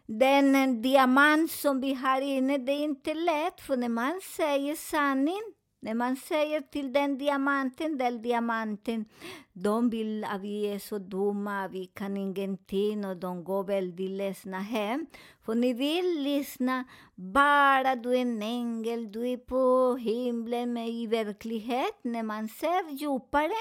den 0.10 0.56
eh, 0.56 0.82
diamant 0.82 1.52
som 1.52 1.82
vi 1.82 1.94
har 1.94 2.22
inne, 2.22 2.58
det 2.58 2.72
är 2.72 2.84
inte 2.84 3.14
lätt, 3.14 3.62
för 3.62 3.78
när 3.78 3.90
man 3.90 4.20
säger 4.38 4.76
sanning, 4.76 5.42
när 5.82 5.94
man 5.94 6.16
säger 6.16 6.62
till 6.62 6.94
den 6.94 7.18
diamanten, 7.18 7.98
den 7.98 8.22
diamanten, 8.22 9.06
de 9.54 9.90
vill 9.90 10.24
att 10.24 10.42
vi 10.42 10.66
är 10.66 10.80
så 10.80 10.98
dumma, 10.98 11.68
vi 11.68 11.86
kan 11.86 12.18
ingenting 12.18 13.06
och 13.06 13.18
de 13.18 13.44
går 13.44 13.64
väldigt 13.64 14.12
ledsna 14.12 14.60
hem. 14.60 15.06
För 15.46 15.56
ni 15.56 15.74
vill 15.74 16.24
lyssna, 16.24 16.84
bara 17.16 17.96
du 17.96 18.16
är 18.16 18.22
en 18.22 18.42
ängel, 18.42 19.12
du 19.12 19.30
är 19.30 19.38
på 19.38 19.96
himlen, 19.96 20.74
men 20.74 20.84
i 20.86 21.08
verklighet, 21.08 22.00
när 22.02 22.24
man 22.24 22.48
ser 22.48 22.92
djupare, 22.92 23.60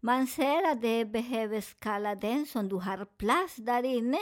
man 0.00 0.26
ser 0.26 0.72
att 0.72 0.82
det 0.82 1.04
behöver 1.04 1.60
skala 1.60 2.14
den 2.14 2.46
som 2.46 2.68
du 2.68 2.76
har 2.76 3.04
plats 3.04 3.56
där 3.56 3.82
inne, 3.82 4.18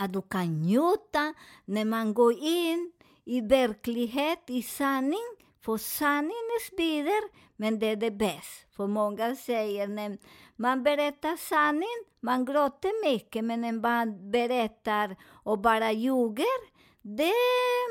att 0.00 0.12
du 0.12 0.22
kan 0.22 0.62
njuta 0.62 1.34
när 1.64 1.84
man 1.84 2.14
går 2.14 2.32
in 2.32 2.92
i 3.24 3.40
verklighet, 3.40 4.42
i 4.46 4.62
sanning, 4.62 5.28
för 5.64 5.76
sanningen 5.76 6.60
sprider, 6.72 7.22
men 7.56 7.78
det 7.78 7.86
är 7.86 7.96
det 7.96 8.10
bästa. 8.10 8.66
För 8.76 8.86
många 8.86 9.36
säger 9.36 9.88
när 9.88 10.18
man 10.56 10.82
berättar 10.82 11.36
sanning, 11.36 11.98
man 12.20 12.44
gråter 12.44 13.12
mycket, 13.12 13.44
men 13.44 13.60
när 13.60 13.72
man 13.72 14.30
berättar 14.30 15.16
och 15.44 15.58
bara 15.58 15.92
ljuger, 15.92 16.60
det 17.02 17.32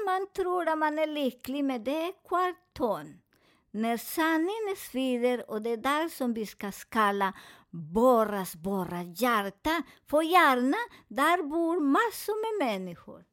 man 0.06 0.28
tror 0.36 0.70
att 0.70 0.78
man 0.78 1.00
är 1.00 1.08
lycklig 1.08 1.64
med, 1.66 1.82
det 1.82 2.02
är 2.02 2.14
kvarton. 2.28 3.22
När 3.72 3.98
sanningen 3.98 4.76
sprider, 4.78 5.52
och 5.52 5.62
det 5.62 5.70
är 5.70 5.78
där 5.78 6.10
som 6.10 6.34
vi 6.34 6.46
ska 6.46 6.72
skala 6.72 7.34
borras, 7.70 8.56
borra 8.56 9.04
hjärta. 9.04 9.84
För 10.08 10.22
hjärna, 10.22 10.78
där 11.08 11.44
bor 11.44 11.80
massor 11.80 12.60
med 12.60 12.68
människor. 12.68 13.26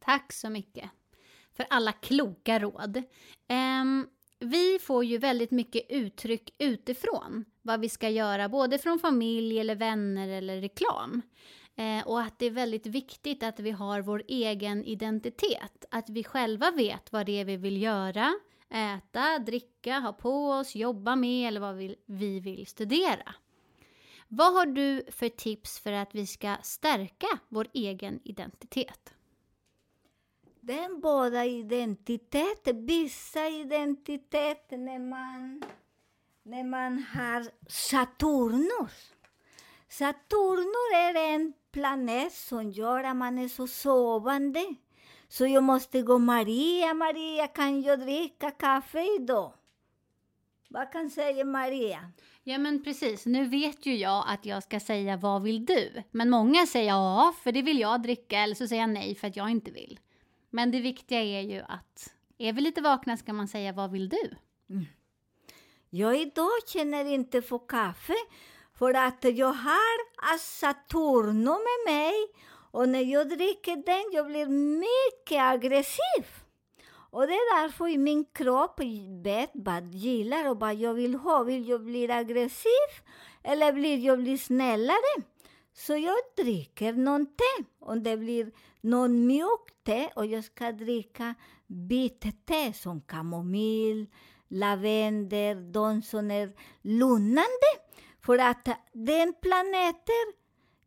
Tack 0.00 0.32
så 0.32 0.50
mycket 0.50 0.90
för 1.58 1.66
alla 1.70 1.92
kloka 1.92 2.58
råd. 2.58 3.02
Um, 3.82 4.08
vi 4.38 4.78
får 4.82 5.04
ju 5.04 5.18
väldigt 5.18 5.50
mycket 5.50 5.86
uttryck 5.88 6.54
utifrån 6.58 7.44
vad 7.62 7.80
vi 7.80 7.88
ska 7.88 8.08
göra, 8.08 8.48
både 8.48 8.78
från 8.78 8.98
familj 8.98 9.60
eller 9.60 9.74
vänner 9.74 10.28
eller 10.28 10.60
reklam. 10.60 11.22
Eh, 11.76 12.06
och 12.06 12.20
att 12.20 12.38
det 12.38 12.46
är 12.46 12.50
väldigt 12.50 12.86
viktigt 12.86 13.42
att 13.42 13.60
vi 13.60 13.70
har 13.70 14.00
vår 14.00 14.22
egen 14.28 14.84
identitet, 14.84 15.84
att 15.90 16.10
vi 16.10 16.24
själva 16.24 16.70
vet 16.70 17.12
vad 17.12 17.26
det 17.26 17.40
är 17.40 17.44
vi 17.44 17.56
vill 17.56 17.82
göra, 17.82 18.34
äta, 18.70 19.38
dricka, 19.38 19.98
ha 19.98 20.12
på 20.12 20.50
oss, 20.50 20.74
jobba 20.74 21.16
med 21.16 21.48
eller 21.48 21.60
vad 21.60 21.76
vi, 21.76 21.96
vi 22.06 22.40
vill 22.40 22.66
studera. 22.66 23.34
Vad 24.28 24.54
har 24.54 24.66
du 24.66 25.04
för 25.10 25.28
tips 25.28 25.78
för 25.78 25.92
att 25.92 26.14
vi 26.14 26.26
ska 26.26 26.56
stärka 26.62 27.38
vår 27.48 27.66
egen 27.72 28.20
identitet? 28.24 29.14
Den 30.60 31.00
båda 31.00 31.44
identitet, 31.44 32.68
vissa 32.74 33.48
identitet 33.48 34.70
när 34.70 34.98
man, 34.98 35.62
när 36.42 36.64
man 36.64 37.04
har 37.14 37.50
Saturnus. 37.68 39.14
Saturnus 39.88 40.92
är 40.94 41.34
en 41.34 41.52
planet 41.72 42.32
som 42.32 42.70
gör 42.70 43.04
att 43.04 43.16
man 43.16 43.38
är 43.38 43.48
så 43.48 43.66
sovande. 43.66 44.74
Så 45.28 45.46
jag 45.46 45.62
måste 45.62 46.02
gå, 46.02 46.18
Maria, 46.18 46.94
Maria, 46.94 47.46
kan 47.46 47.82
jag 47.82 48.00
dricka 48.00 48.50
kaffe 48.50 49.16
idag? 49.20 49.52
Vad 50.68 50.92
kan 50.92 51.10
säga 51.10 51.44
Maria? 51.44 52.12
Ja 52.42 52.58
men 52.58 52.84
precis, 52.84 53.26
nu 53.26 53.44
vet 53.44 53.86
ju 53.86 53.96
jag 53.96 54.24
att 54.28 54.46
jag 54.46 54.62
ska 54.62 54.80
säga 54.80 55.16
vad 55.16 55.42
vill 55.42 55.66
du? 55.66 56.02
Men 56.10 56.30
många 56.30 56.66
säger 56.66 56.88
ja, 56.88 57.34
för 57.42 57.52
det 57.52 57.62
vill 57.62 57.80
jag 57.80 58.02
dricka, 58.02 58.38
eller 58.38 58.54
så 58.54 58.68
säger 58.68 58.82
jag 58.82 58.90
nej 58.90 59.14
för 59.14 59.26
att 59.28 59.36
jag 59.36 59.50
inte 59.50 59.70
vill. 59.70 60.00
Men 60.50 60.70
det 60.70 60.80
viktiga 60.80 61.20
är 61.20 61.40
ju 61.40 61.62
att 61.68 62.14
är 62.38 62.52
vi 62.52 62.60
lite 62.60 62.80
vakna 62.80 63.16
ska 63.16 63.32
man 63.32 63.48
säga 63.48 63.72
vad 63.72 63.90
vill 63.90 64.08
du? 64.08 64.30
Mm. 64.70 64.86
Jag 65.90 66.20
idag 66.20 66.50
känner 66.66 67.04
inte 67.04 67.42
för 67.42 67.68
kaffe 67.68 68.14
för 68.74 68.94
att 68.94 69.24
jag 69.24 69.52
har 69.52 70.38
Saturno 70.38 71.50
med 71.50 71.94
mig 71.94 72.12
och 72.70 72.88
när 72.88 73.00
jag 73.00 73.28
dricker 73.28 73.76
den 73.76 74.12
jag 74.12 74.26
blir 74.26 74.46
mycket 74.78 75.42
aggressiv. 75.42 76.24
Och 77.10 77.26
det 77.26 77.32
är 77.32 77.62
därför 77.62 77.98
min 77.98 78.24
kropp 78.24 78.80
vet 79.24 79.50
vad 79.54 79.74
jag 79.74 79.94
gillar 79.94 80.50
och 80.50 80.60
vad 80.60 80.74
jag 80.74 80.94
vill 80.94 81.14
ha. 81.14 81.42
Vill 81.42 81.68
jag 81.68 81.84
bli 81.84 82.10
aggressiv 82.10 82.88
eller 83.42 83.72
vill 83.72 84.04
jag 84.04 84.18
bli 84.18 84.38
snällare? 84.38 85.22
Så 85.72 85.96
jag 85.96 86.16
dricker 86.36 86.92
någon 86.92 87.26
te. 87.26 87.64
Om 87.78 88.02
det 88.02 88.16
blir 88.16 88.52
någon 88.80 89.26
mjukt 89.26 89.84
te 89.84 90.08
och 90.16 90.26
jag 90.26 90.44
ska 90.44 90.72
dricka 90.72 91.34
bitte 91.66 92.72
som 92.74 93.00
kamomill, 93.00 94.06
lavendel, 94.48 95.72
de 95.72 96.02
som 96.02 96.30
är 96.30 96.52
lugnande. 96.82 97.70
För 98.20 98.38
att 98.38 98.68
den 98.92 99.34
planeten 99.42 100.32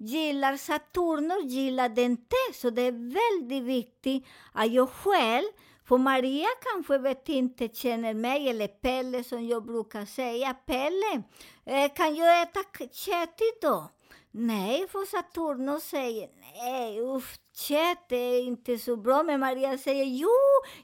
gillar 0.01 0.57
Saturnus, 0.57 1.43
gillar 1.43 1.89
den 1.89 2.11
inte, 2.11 2.35
så 2.53 2.69
det 2.69 2.81
är 2.81 2.91
väldigt 2.91 3.63
viktigt 3.63 4.25
att 4.51 4.71
jag 4.71 4.89
själv 4.89 5.47
för 5.85 5.97
Maria 5.97 6.47
kanske 6.73 6.97
vet 6.97 7.29
inte 7.29 7.67
känner 7.67 8.13
mig, 8.13 8.49
eller 8.49 8.67
Pelle 8.67 9.23
som 9.23 9.47
jag 9.47 9.65
brukar 9.65 10.05
säga. 10.05 10.53
Pelle, 10.53 11.23
eh, 11.65 11.93
kan 11.93 12.15
jag 12.15 12.41
äta 12.41 12.59
kött 12.91 13.39
idag? 13.57 13.89
Nej, 14.33 14.87
för 14.87 15.05
Saturnus 15.05 15.83
säger 15.83 16.29
nej, 16.63 17.01
usch, 17.01 17.39
kött 17.53 18.11
är 18.11 18.43
inte 18.43 18.77
så 18.77 18.95
bra. 18.97 19.23
Men 19.23 19.39
Maria 19.39 19.77
säger 19.77 20.05
jo, 20.05 20.29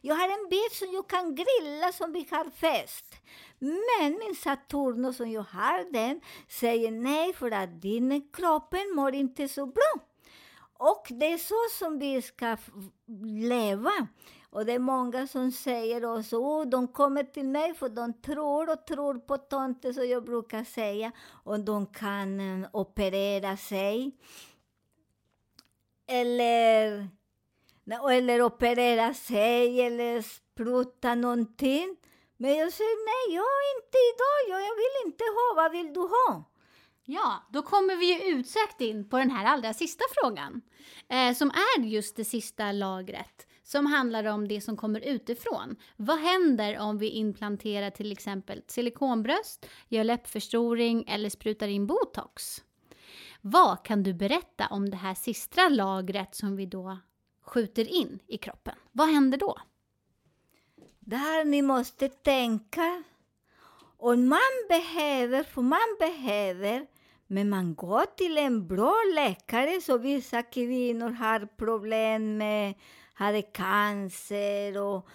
jag 0.01 0.15
har 0.15 0.27
en 0.27 0.49
bit 0.49 0.71
som 0.71 0.87
jag 0.93 1.09
kan 1.09 1.35
grilla 1.35 1.91
som 1.91 2.11
vi 2.11 2.27
har 2.31 2.49
fest. 2.49 3.15
Men 3.59 4.19
min 4.19 4.35
Saturnus 4.35 5.17
som 5.17 5.31
jag 5.31 5.41
har 5.41 5.93
den 5.93 6.21
säger 6.49 6.91
nej, 6.91 7.33
för 7.33 7.51
att 7.51 7.81
din 7.81 8.29
kroppen 8.33 8.95
mår 8.95 9.15
inte 9.15 9.47
så 9.47 9.65
bra. 9.65 9.93
Och 10.79 11.07
det 11.09 11.25
är 11.25 11.37
så 11.37 11.77
som 11.79 11.99
vi 11.99 12.21
ska 12.21 12.57
leva. 13.47 14.07
Och 14.57 14.65
det 14.65 14.73
är 14.73 14.79
många 14.79 15.27
som 15.27 15.51
säger 15.51 16.05
oss, 16.05 16.33
oh, 16.33 16.65
de 16.65 16.87
kommer 16.87 17.23
till 17.23 17.45
mig 17.45 17.73
för 17.73 17.89
de 17.89 18.13
tror 18.13 18.69
och 18.69 18.85
tror 18.85 19.19
på 19.19 19.37
tomten, 19.37 19.93
som 19.93 20.09
jag 20.09 20.23
brukar 20.25 20.63
säga. 20.63 21.11
Och 21.43 21.59
de 21.59 21.85
kan 21.85 22.39
uh, 22.39 22.67
operera 22.73 23.57
sig. 23.57 24.11
Eller, 26.07 27.07
eller 28.11 28.41
operera 28.41 29.13
sig 29.13 29.81
eller 29.81 30.21
spruta 30.21 31.15
någonting. 31.15 31.97
Men 32.37 32.55
jag 32.55 32.73
säger 32.73 33.05
nej, 33.05 33.35
jag 33.35 33.77
inte 33.77 33.97
idag, 34.13 34.59
jag 34.59 34.75
vill 34.75 35.11
inte 35.11 35.23
ha, 35.23 35.63
vad 35.63 35.71
vill 35.71 35.93
du 35.93 35.99
ha? 35.99 36.43
Ja, 37.03 37.43
då 37.51 37.61
kommer 37.61 37.95
vi 37.95 38.05
ju 38.13 38.39
utsökt 38.39 38.81
in 38.81 39.09
på 39.09 39.17
den 39.17 39.31
här 39.31 39.45
allra 39.45 39.73
sista 39.73 40.03
frågan. 40.11 40.61
Eh, 41.09 41.33
som 41.33 41.49
är 41.49 41.81
just 41.81 42.15
det 42.15 42.25
sista 42.25 42.71
lagret 42.71 43.46
som 43.67 43.85
handlar 43.85 44.25
om 44.25 44.47
det 44.47 44.61
som 44.61 44.77
kommer 44.77 44.99
utifrån. 44.99 45.75
Vad 45.95 46.19
händer 46.19 46.79
om 46.79 46.97
vi 46.97 47.09
implanterar 47.09 47.89
till 47.89 48.11
exempel 48.11 48.63
silikonbröst, 48.67 49.65
gör 49.87 50.03
läppförstoring 50.03 51.05
eller 51.07 51.29
sprutar 51.29 51.67
in 51.67 51.87
botox? 51.87 52.63
Vad 53.41 53.83
kan 53.85 54.03
du 54.03 54.13
berätta 54.13 54.67
om 54.67 54.89
det 54.89 54.97
här 54.97 55.13
sista 55.13 55.69
lagret 55.69 56.35
som 56.35 56.55
vi 56.55 56.65
då 56.65 56.97
skjuter 57.41 57.87
in 57.87 58.19
i 58.27 58.37
kroppen? 58.37 58.75
Vad 58.91 59.09
händer 59.09 59.37
då? 59.37 59.57
Där 60.99 61.45
ni 61.45 61.61
måste 61.61 62.09
tänka. 62.09 63.03
Och 63.97 64.19
man 64.19 64.65
behöver, 64.69 65.43
för 65.43 65.61
man 65.61 65.95
behöver, 65.99 66.87
men 67.27 67.49
man 67.49 67.75
går 67.75 68.15
till 68.15 68.37
en 68.37 68.67
bra 68.67 68.95
läkare, 69.15 69.81
så 69.81 69.97
vissa 69.97 70.43
kvinnor 70.43 71.09
har 71.09 71.45
problem 71.57 72.37
med 72.37 72.73
hade 73.17 73.41
cancer 73.41 74.81
och 74.81 75.07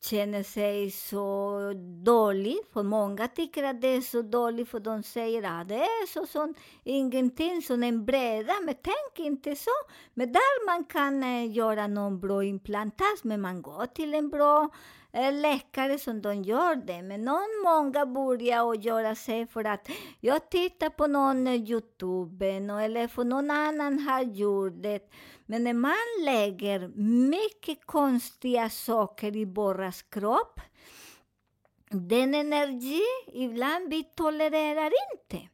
känner 0.00 0.42
sig 0.42 0.90
så 0.90 1.58
dålig. 2.04 2.56
För 2.72 2.82
många 2.82 3.28
tycker 3.28 3.64
att 3.64 3.80
det 3.80 3.88
är 3.88 4.00
så 4.00 4.22
dåligt, 4.22 4.68
för 4.68 4.80
de 4.80 5.02
säger 5.02 5.42
att 5.42 5.68
det 5.68 5.74
är 5.74 6.06
så 6.06 6.26
som 6.26 6.54
ingenting, 6.84 7.62
som 7.62 7.82
en 7.82 8.04
bräda. 8.04 8.52
Men 8.64 8.74
tänk 8.82 9.26
inte 9.26 9.56
så. 9.56 9.70
Men 10.14 10.32
där 10.32 10.66
man 10.66 10.84
kan 10.84 11.22
eh, 11.22 11.52
göra 11.52 11.86
någon 11.86 12.20
bra 12.20 12.44
implantat, 12.44 13.24
men 13.24 13.40
man 13.40 13.62
går 13.62 13.86
till 13.86 14.14
en 14.14 14.28
bra 14.28 14.68
Eh, 15.14 15.32
läkare 15.32 15.98
som 15.98 16.22
de 16.22 16.42
gör 16.42 16.74
det. 16.76 17.02
Men 17.02 17.24
någon 17.24 17.62
många 17.64 18.06
börjar 18.06 18.62
och 18.62 18.76
göra 18.76 19.14
sig 19.14 19.46
för 19.46 19.64
att 19.64 19.88
jag 20.20 20.50
tittar 20.50 20.90
på 20.90 21.06
någon 21.06 21.46
eh, 21.46 21.54
Youtube 21.54 22.48
eh, 22.48 22.84
eller 22.84 23.08
för 23.08 23.24
någon 23.24 23.50
annan 23.50 23.98
har 23.98 24.22
gjort 24.22 24.82
det. 24.82 25.10
Men 25.46 25.64
när 25.64 25.74
man 25.74 26.24
lägger 26.24 26.88
mycket 27.28 27.86
konstiga 27.86 28.70
saker 28.70 29.36
i 29.36 29.44
våras 29.44 30.02
kropp, 30.02 30.60
den 31.90 32.34
energi 32.34 33.02
ibland 33.32 33.90
vi 33.90 34.04
tolererar 34.04 34.92
inte. 35.12 35.48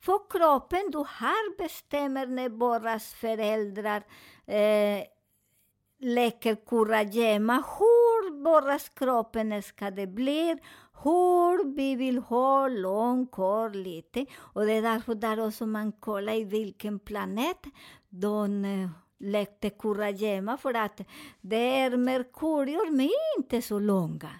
För 0.00 0.30
kroppen, 0.30 0.90
du 0.90 0.98
har 0.98 1.58
bestämmer 1.58 2.26
när 2.26 2.48
våras 2.48 3.14
föräldrar 3.14 4.02
eh, 4.46 5.04
leker 5.98 6.56
kurragömma, 6.66 7.62
hur 8.30 8.42
borras 8.42 8.88
kroppen 8.88 9.62
ska 9.62 9.90
det 9.90 10.06
bli, 10.06 10.56
hur 11.02 11.74
vi 11.74 11.94
vill 11.94 12.18
ha 12.18 12.68
lång, 12.68 13.26
kort, 13.26 13.74
lite. 13.74 14.26
Och 14.38 14.66
det 14.66 14.72
är 14.72 14.82
därför 14.82 15.14
där 15.14 15.46
också 15.46 15.66
man 15.66 15.92
kollar 15.92 16.32
i 16.34 16.44
vilken 16.44 16.98
planet 16.98 17.64
de 18.08 18.64
eh, 18.64 18.88
lekte 19.18 19.70
kurragömma, 19.70 20.56
för 20.56 20.74
att 20.74 21.00
det 21.40 21.78
är 21.78 21.96
Merkurius, 21.96 22.90
men 22.90 23.10
inte 23.38 23.62
så 23.62 23.78
långa. 23.78 24.30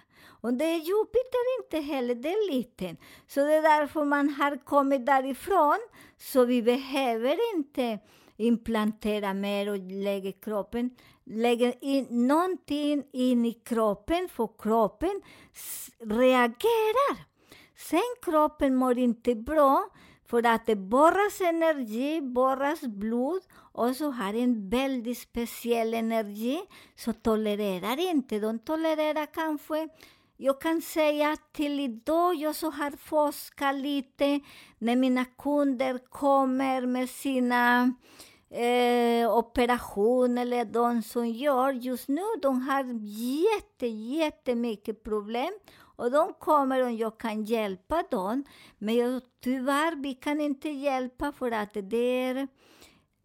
Och 0.41 0.53
det 0.53 0.65
är 0.65 0.77
Jupiter 0.77 1.59
inte 1.59 1.93
heller, 1.93 2.15
det 2.15 2.29
är 2.29 2.51
liten. 2.51 2.97
Så 3.27 3.39
det 3.39 3.53
är 3.53 3.61
därför 3.61 4.05
man 4.05 4.29
har 4.29 4.65
kommit 4.65 5.05
därifrån, 5.05 5.79
så 6.17 6.45
vi 6.45 6.61
behöver 6.61 7.55
inte 7.55 7.99
implantera 8.37 9.33
mer 9.33 9.69
och 9.69 9.77
lägga 9.77 10.31
kroppen, 10.31 10.89
Lägger 11.23 11.73
in 11.81 12.27
någonting 12.27 13.03
in 13.13 13.45
i 13.45 13.53
kroppen, 13.53 14.29
för 14.29 14.49
kroppen 14.59 15.21
reagerar. 15.99 17.17
Sen 17.75 18.15
kroppen 18.21 18.75
mår 18.75 18.97
inte 18.97 19.35
bra, 19.35 19.89
för 20.25 20.45
att 20.45 20.65
det 20.65 20.75
borras 20.75 21.41
energi, 21.41 22.21
borras 22.21 22.81
blod 22.81 23.41
och 23.53 23.95
så 23.95 24.11
har 24.11 24.33
en 24.33 24.69
väldigt 24.69 25.17
speciell 25.17 25.93
energi, 25.93 26.61
så 26.95 27.13
tolererar 27.13 27.99
inte. 27.99 28.39
De 28.39 28.59
tolererar 28.59 29.25
kanske 29.25 29.89
jag 30.43 30.61
kan 30.61 30.81
säga 30.81 31.37
till 31.51 31.79
idag, 31.79 32.35
jag 32.35 32.55
så 32.55 32.69
har 32.69 32.91
forskat 32.91 33.75
lite 33.75 34.39
när 34.77 34.95
mina 34.95 35.25
kunder 35.25 35.97
kommer 35.97 36.85
med 36.85 37.09
sina 37.09 37.93
eh, 38.51 39.37
operation 39.37 40.37
eller 40.37 40.65
de 40.65 41.01
som 41.01 41.27
gör 41.27 41.73
just 41.73 42.07
nu, 42.07 42.21
de 42.41 42.61
har 42.61 42.83
jätte, 43.03 43.87
jättemycket 43.87 45.03
problem. 45.03 45.51
Och 45.95 46.11
de 46.11 46.33
kommer 46.33 46.83
om 46.83 46.97
jag 46.97 47.17
kan 47.17 47.43
hjälpa 47.43 48.03
dem. 48.11 48.43
Men 48.77 48.95
jag, 48.95 49.21
tyvärr, 49.43 49.95
vi 50.03 50.13
kan 50.13 50.41
inte 50.41 50.69
hjälpa 50.69 51.31
för 51.31 51.51
att 51.51 51.73
det 51.73 52.23
är, 52.23 52.47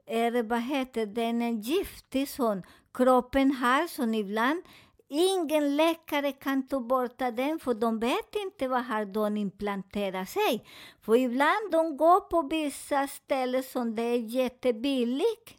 är 0.07 0.43
vad 0.43 0.63
heter 0.63 1.07
det, 1.07 1.23
en 1.23 1.61
giftig 1.61 2.29
sån. 2.29 2.63
Kroppen 2.95 3.53
har 3.53 3.87
sån 3.87 4.15
ibland 4.15 4.63
Ingen 5.09 5.77
läkare 5.77 6.33
kan 6.33 6.69
ta 6.69 6.81
bort 6.81 7.19
den, 7.19 7.59
för 7.59 7.75
de 7.75 7.99
vet 7.99 8.35
inte 8.35 8.69
vad 8.69 8.85
har 8.85 9.05
de 9.05 9.37
implanterat 9.37 10.29
sig. 10.29 10.65
För 11.01 11.17
ibland 11.17 11.71
de 11.73 11.97
går 11.97 12.21
på 12.21 12.43
vissa 12.43 13.07
ställen 13.07 13.63
som 13.63 13.95
det 13.95 14.03
är 14.03 14.19
jättebilligt. 14.19 15.57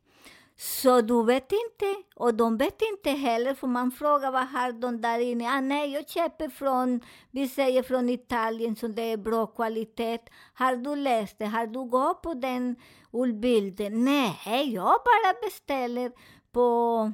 Så 0.59 1.01
du 1.01 1.23
vet 1.23 1.51
inte, 1.51 1.95
och 2.15 2.33
de 2.33 2.57
vet 2.57 2.81
inte 2.81 3.09
heller, 3.09 3.53
för 3.53 3.67
man 3.67 3.91
frågar 3.91 4.31
vad 4.31 4.47
har 4.47 4.71
de 4.71 5.01
där 5.01 5.19
inne. 5.19 5.49
Ah, 5.49 5.61
nej, 5.61 5.93
jag 5.93 6.09
köper 6.09 6.49
från, 6.49 7.01
vi 7.31 7.47
säger 7.47 7.83
från 7.83 8.09
Italien, 8.09 8.75
så 8.75 8.87
det 8.87 9.11
är 9.11 9.17
bra 9.17 9.47
kvalitet. 9.47 10.19
Har 10.53 10.75
du 10.75 10.95
läst 10.95 11.39
det? 11.39 11.45
Har 11.45 11.67
du 11.67 11.83
gått 11.89 12.21
på 12.21 12.33
den 12.33 12.75
ullbilden? 13.11 14.05
Nej, 14.05 14.73
jag 14.73 14.83
bara 15.05 15.33
beställer 15.41 16.11
på 16.51 17.11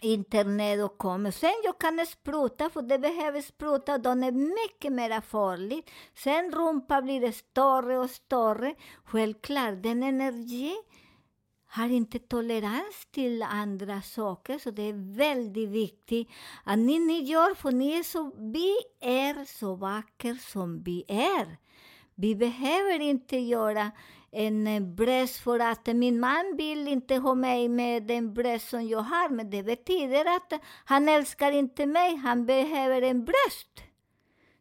internet 0.00 0.84
och 0.84 0.98
kommer. 0.98 1.30
Sen 1.30 1.54
jag 1.64 1.78
kan 1.78 2.06
spruta, 2.06 2.70
för 2.70 2.82
det 2.82 2.98
behöver 2.98 3.40
spruta, 3.40 3.98
de 3.98 4.22
är 4.22 4.32
mycket 4.32 4.92
mer 4.92 5.20
farligt. 5.20 5.90
Sen 6.14 6.52
rumpa 6.52 7.02
blir 7.02 7.32
större 7.32 7.98
och 7.98 8.10
större. 8.10 8.74
Självklart, 9.04 9.82
den 9.82 10.02
energi 10.02 10.76
har 11.66 11.88
inte 11.88 12.18
tolerans 12.18 13.06
till 13.10 13.42
andra 13.42 14.02
saker, 14.02 14.58
så 14.58 14.70
det 14.70 14.82
är 14.82 15.16
väldigt 15.16 15.68
viktigt 15.68 16.28
att 16.64 16.78
ni, 16.78 16.98
ni 16.98 17.22
gör, 17.22 17.54
för 17.54 17.72
ni 17.72 17.98
är 17.98 18.02
så, 18.02 18.32
vi 18.38 18.76
är 19.00 19.44
så 19.44 19.74
vackra 19.74 20.34
som 20.34 20.82
vi 20.82 21.04
är. 21.08 21.56
Vi 22.14 22.34
behöver 22.34 23.00
inte 23.00 23.36
göra 23.36 23.90
en 24.32 24.66
eh, 24.66 24.82
bröst 24.82 25.36
för 25.36 25.60
att 25.60 25.86
min 25.86 26.20
man 26.20 26.56
vill 26.56 26.88
inte 26.88 27.16
ha 27.16 27.34
mig 27.34 27.68
med 27.68 28.02
den 28.02 28.34
bröst 28.34 28.68
som 28.68 28.88
jag 28.88 28.98
har. 29.00 29.28
Men 29.28 29.50
det 29.50 29.62
betyder 29.62 30.36
att 30.36 30.52
han 30.84 31.08
älskar 31.08 31.52
inte 31.52 31.86
mig, 31.86 32.16
han 32.16 32.46
behöver 32.46 33.02
en 33.02 33.24
bröst. 33.24 33.82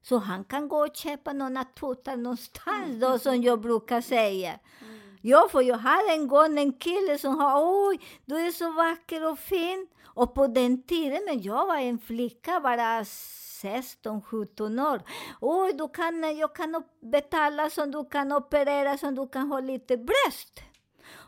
Så 0.01 0.17
han 0.17 0.43
kan 0.43 0.67
gå 0.67 0.77
och 0.77 0.95
köpa 0.95 1.33
några 1.33 1.63
tuttar 1.63 2.17
någonstans 2.17 3.01
då, 3.01 3.19
som 3.19 3.41
jag 3.41 3.61
brukar 3.61 4.01
säga. 4.01 4.49
Mm. 4.49 5.17
Ja, 5.21 5.47
för 5.51 5.61
jag 5.61 5.77
hade 5.77 6.11
en 6.11 6.27
gång 6.27 6.59
en 6.59 6.73
kille 6.73 7.17
som 7.17 7.35
sa 7.35 7.87
oj, 7.87 7.99
du 8.25 8.37
är 8.37 8.51
så 8.51 8.71
vacker 8.71 9.31
och 9.31 9.39
fin. 9.39 9.87
Och 10.05 10.33
på 10.33 10.47
den 10.47 10.83
tiden, 10.83 11.21
men 11.25 11.41
jag 11.41 11.67
var 11.67 11.77
en 11.77 11.99
flicka, 11.99 12.59
bara 12.59 13.05
16-17 13.63 14.93
år. 14.93 15.01
Oj, 15.41 15.73
du 15.73 15.87
kan, 15.87 16.37
jag 16.37 16.55
kan 16.55 16.83
betala 17.01 17.69
så 17.69 17.85
du 17.85 18.05
kan 18.05 18.31
operera 18.31 18.97
så 18.97 19.11
du 19.11 19.27
kan 19.27 19.51
ha 19.51 19.59
lite 19.59 19.97
bröst. 19.97 20.59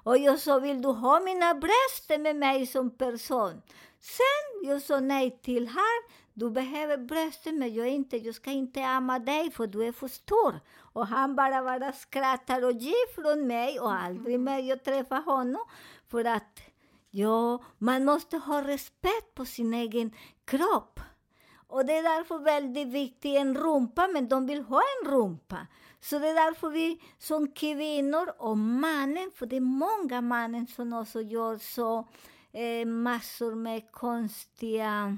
Och 0.03 0.17
jag 0.17 0.39
sa, 0.39 0.59
vill 0.59 0.81
du 0.81 0.89
ha 0.89 1.19
mina 1.19 1.53
bröst 1.53 2.19
med 2.19 2.35
mig 2.35 2.67
som 2.67 2.97
person? 2.97 3.61
Sen 3.99 4.69
jag 4.69 4.81
sa 4.81 4.99
nej 4.99 5.39
till 5.41 5.67
här. 5.67 6.29
Du 6.33 6.49
behöver 6.49 6.97
brösten, 6.97 7.59
men 7.59 7.73
jag, 7.73 7.87
inte, 7.87 8.17
jag 8.17 8.35
ska 8.35 8.51
inte 8.51 8.85
amma 8.85 9.19
dig 9.19 9.51
för 9.51 9.67
du 9.67 9.85
är 9.85 9.91
för 9.91 10.07
stor. 10.07 10.59
Och 10.93 11.07
han 11.07 11.35
bara, 11.35 11.63
bara 11.63 11.91
skrattar 11.91 12.65
och 12.65 12.71
ger 12.71 13.13
från 13.13 13.47
mig 13.47 13.79
och 13.79 13.93
aldrig 13.93 14.39
mer 14.39 14.59
jag 14.59 14.83
träffar 14.83 15.21
honom. 15.21 15.61
För 16.07 16.25
att 16.25 16.59
ja, 17.09 17.63
man 17.77 18.05
måste 18.05 18.37
ha 18.37 18.67
respekt 18.67 19.35
på 19.35 19.45
sin 19.45 19.73
egen 19.73 20.11
kropp. 20.45 20.99
Och 21.69 21.85
det 21.85 21.97
är 21.97 22.03
därför 22.03 22.39
väldigt 22.39 22.87
viktigt 22.87 23.35
en 23.35 23.57
rumpa, 23.57 24.07
men 24.13 24.27
de 24.27 24.47
vill 24.47 24.61
ha 24.61 24.81
en 24.81 25.11
rumpa. 25.11 25.67
Så 26.01 26.19
det 26.19 26.27
är 26.27 26.33
därför 26.33 26.69
vi 26.69 27.01
som 27.17 27.51
kvinnor 27.51 28.33
och 28.37 28.57
mannen, 28.57 29.31
för 29.35 29.45
det 29.45 29.55
är 29.55 29.61
många 29.61 30.21
mannen 30.21 30.67
som 30.67 30.93
också 30.93 31.21
gör 31.21 31.57
så 31.57 32.07
eh, 32.51 32.85
massor 32.85 33.55
med 33.55 33.91
konstiga 33.91 35.17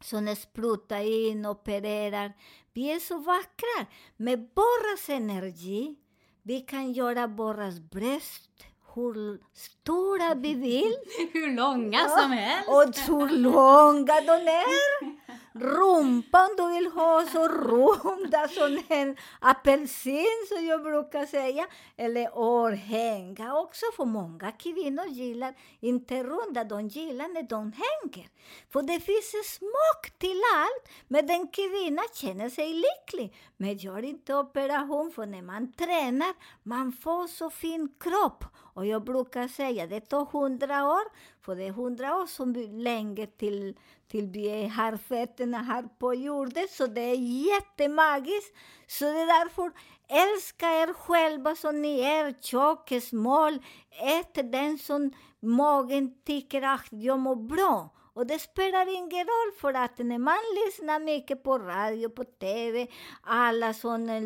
som 0.00 0.36
sprutar 0.36 1.00
in, 1.00 1.46
opererar. 1.46 2.32
Vi 2.72 2.92
är 2.92 2.98
så 2.98 3.18
vackra. 3.18 3.86
Med 4.16 4.48
borras 4.54 5.08
energi, 5.08 5.96
vi 6.42 6.60
kan 6.60 6.92
göra 6.92 7.28
borras 7.28 7.80
bröst 7.80 8.66
hur 8.94 9.40
stora 9.52 10.34
vi 10.34 10.54
vill. 10.54 10.94
hur 11.32 11.56
långa 11.56 12.08
som 12.08 12.30
helst. 12.30 12.68
Och 12.68 13.14
hur 13.14 13.28
långa 13.28 14.20
de 14.20 14.48
är. 14.50 15.15
Rumpan 15.60 16.48
du 16.56 16.68
vill 16.74 16.86
ha 16.86 17.26
så 17.32 17.48
runda 17.48 18.48
som 18.48 18.78
en 18.88 19.16
apelsin, 19.40 20.46
som 20.48 20.66
jag 20.66 20.82
brukar 20.82 21.26
säga. 21.26 21.66
Eller 21.96 22.38
örhänga 22.38 23.58
också, 23.58 23.86
för 23.96 24.04
många 24.04 24.52
kvinnor 24.52 25.06
gillar 25.06 25.54
inte 25.80 26.22
runda, 26.22 26.64
de 26.64 26.88
gillar 26.88 27.28
när 27.28 27.42
de 27.42 27.72
hänger. 27.72 28.28
För 28.72 28.82
det 28.82 29.00
finns 29.00 29.56
smak 29.56 30.18
till 30.18 30.40
allt, 30.56 30.88
men 31.08 31.26
den 31.26 31.48
kvinna 31.48 32.02
känner 32.14 32.50
sig 32.50 32.72
lycklig. 32.74 33.34
Men 33.56 33.76
gör 33.76 34.02
inte 34.02 34.34
operation, 34.34 35.12
för 35.12 35.26
när 35.26 35.42
man 35.42 35.72
tränar, 35.72 36.34
man 36.62 36.92
får 36.92 37.26
så 37.26 37.50
fin 37.50 37.88
kropp. 38.00 38.44
Och 38.76 38.86
jag 38.86 39.04
brukar 39.04 39.48
säga, 39.48 39.86
det 39.86 40.00
tar 40.00 40.24
hundra 40.24 40.86
år, 40.86 41.04
för 41.40 41.56
det 41.56 41.64
är 41.64 41.72
hundra 41.72 42.16
år 42.16 42.26
som 42.26 42.52
vi 42.52 42.66
länge 42.66 43.26
till 43.26 43.74
till 44.08 44.26
vi 44.26 44.66
har 44.66 44.96
fötterna 44.96 45.58
här 45.58 45.82
på 45.98 46.14
jorden, 46.14 46.66
så 46.70 46.86
det 46.86 47.00
är 47.00 47.16
jättemagiskt. 47.52 48.56
Så 48.86 49.04
det 49.04 49.20
är 49.20 49.26
därför, 49.26 49.72
älska 50.08 50.66
er 50.66 50.92
själva 50.92 51.54
som 51.54 51.82
ni 51.82 52.00
är, 52.00 52.34
tjocka, 52.40 53.00
smal, 53.00 53.58
ät 53.90 54.52
den 54.52 54.78
som 54.78 55.12
magen 55.40 56.14
tycker 56.24 56.62
att 56.62 56.86
jag 56.90 57.18
mår 57.18 57.36
bra. 57.36 57.90
Och 58.12 58.26
det 58.26 58.38
spelar 58.38 58.96
ingen 58.96 59.26
roll, 59.26 59.52
för 59.60 59.74
att 59.74 59.98
när 59.98 60.18
man 60.18 60.38
lyssnar 60.66 61.00
mycket 61.00 61.42
på 61.42 61.58
radio, 61.58 62.08
på 62.08 62.24
TV, 62.24 62.86
alla 63.22 63.74
som 63.74 64.08
eh, 64.08 64.22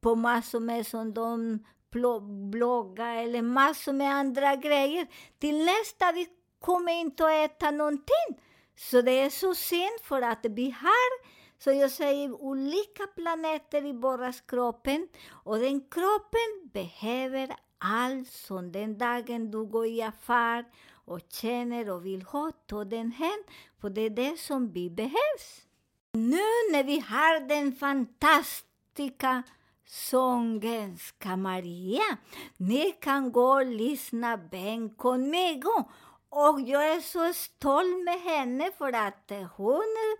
på 0.00 0.14
massor 0.14 0.60
med 0.60 0.86
som 0.86 1.14
de 1.14 1.58
blogga 2.50 3.06
eller 3.06 3.42
massor 3.42 3.92
med 3.92 4.12
andra 4.14 4.56
grejer. 4.56 5.06
Till 5.38 5.64
nästa 5.64 6.12
vi 6.12 6.26
kommer 6.60 6.92
inte 6.92 7.24
att 7.26 7.50
äta 7.50 7.70
någonting. 7.70 8.40
Så 8.76 9.02
det 9.02 9.20
är 9.20 9.30
så 9.30 9.54
synd 9.54 10.00
för 10.02 10.22
att 10.22 10.46
vi 10.50 10.70
har, 10.70 11.26
så 11.58 11.72
jag 11.72 11.90
säger, 11.90 12.32
olika 12.32 13.06
planeter 13.06 13.86
i 13.86 13.92
våra 13.92 14.32
kroppen 14.32 15.08
och 15.44 15.58
den 15.58 15.80
kroppen 15.80 16.70
behöver 16.72 17.56
allt 17.78 18.28
som 18.28 18.72
den 18.72 18.98
dagen 18.98 19.50
du 19.50 19.64
går 19.64 19.86
i 19.86 20.02
affär 20.02 20.64
och 21.06 21.20
känner 21.28 21.90
och 21.90 22.06
vill 22.06 22.22
ha, 22.22 22.52
ta 22.66 22.84
den 22.84 23.12
hem, 23.12 23.44
för 23.80 23.90
det 23.90 24.00
är 24.00 24.10
det 24.10 24.38
som 24.40 24.72
vi 24.72 24.90
behövs. 24.90 25.66
Nu 26.12 26.42
när 26.72 26.84
vi 26.84 27.00
har 27.00 27.48
den 27.48 27.72
fantastiska 27.72 29.42
Sångenska 29.86 31.36
Maria. 31.36 32.16
Ni 32.56 32.92
kan 32.92 33.32
gå 33.32 33.54
och 33.54 33.66
lyssna 33.66 34.36
Ben 34.36 34.90
conmigo. 34.90 35.84
Och 36.28 36.60
jag 36.60 36.90
är 36.90 37.00
så 37.00 37.32
stolt 37.34 38.04
med 38.04 38.20
henne 38.20 38.70
för 38.78 38.92
att 38.92 39.32
hon 39.56 40.16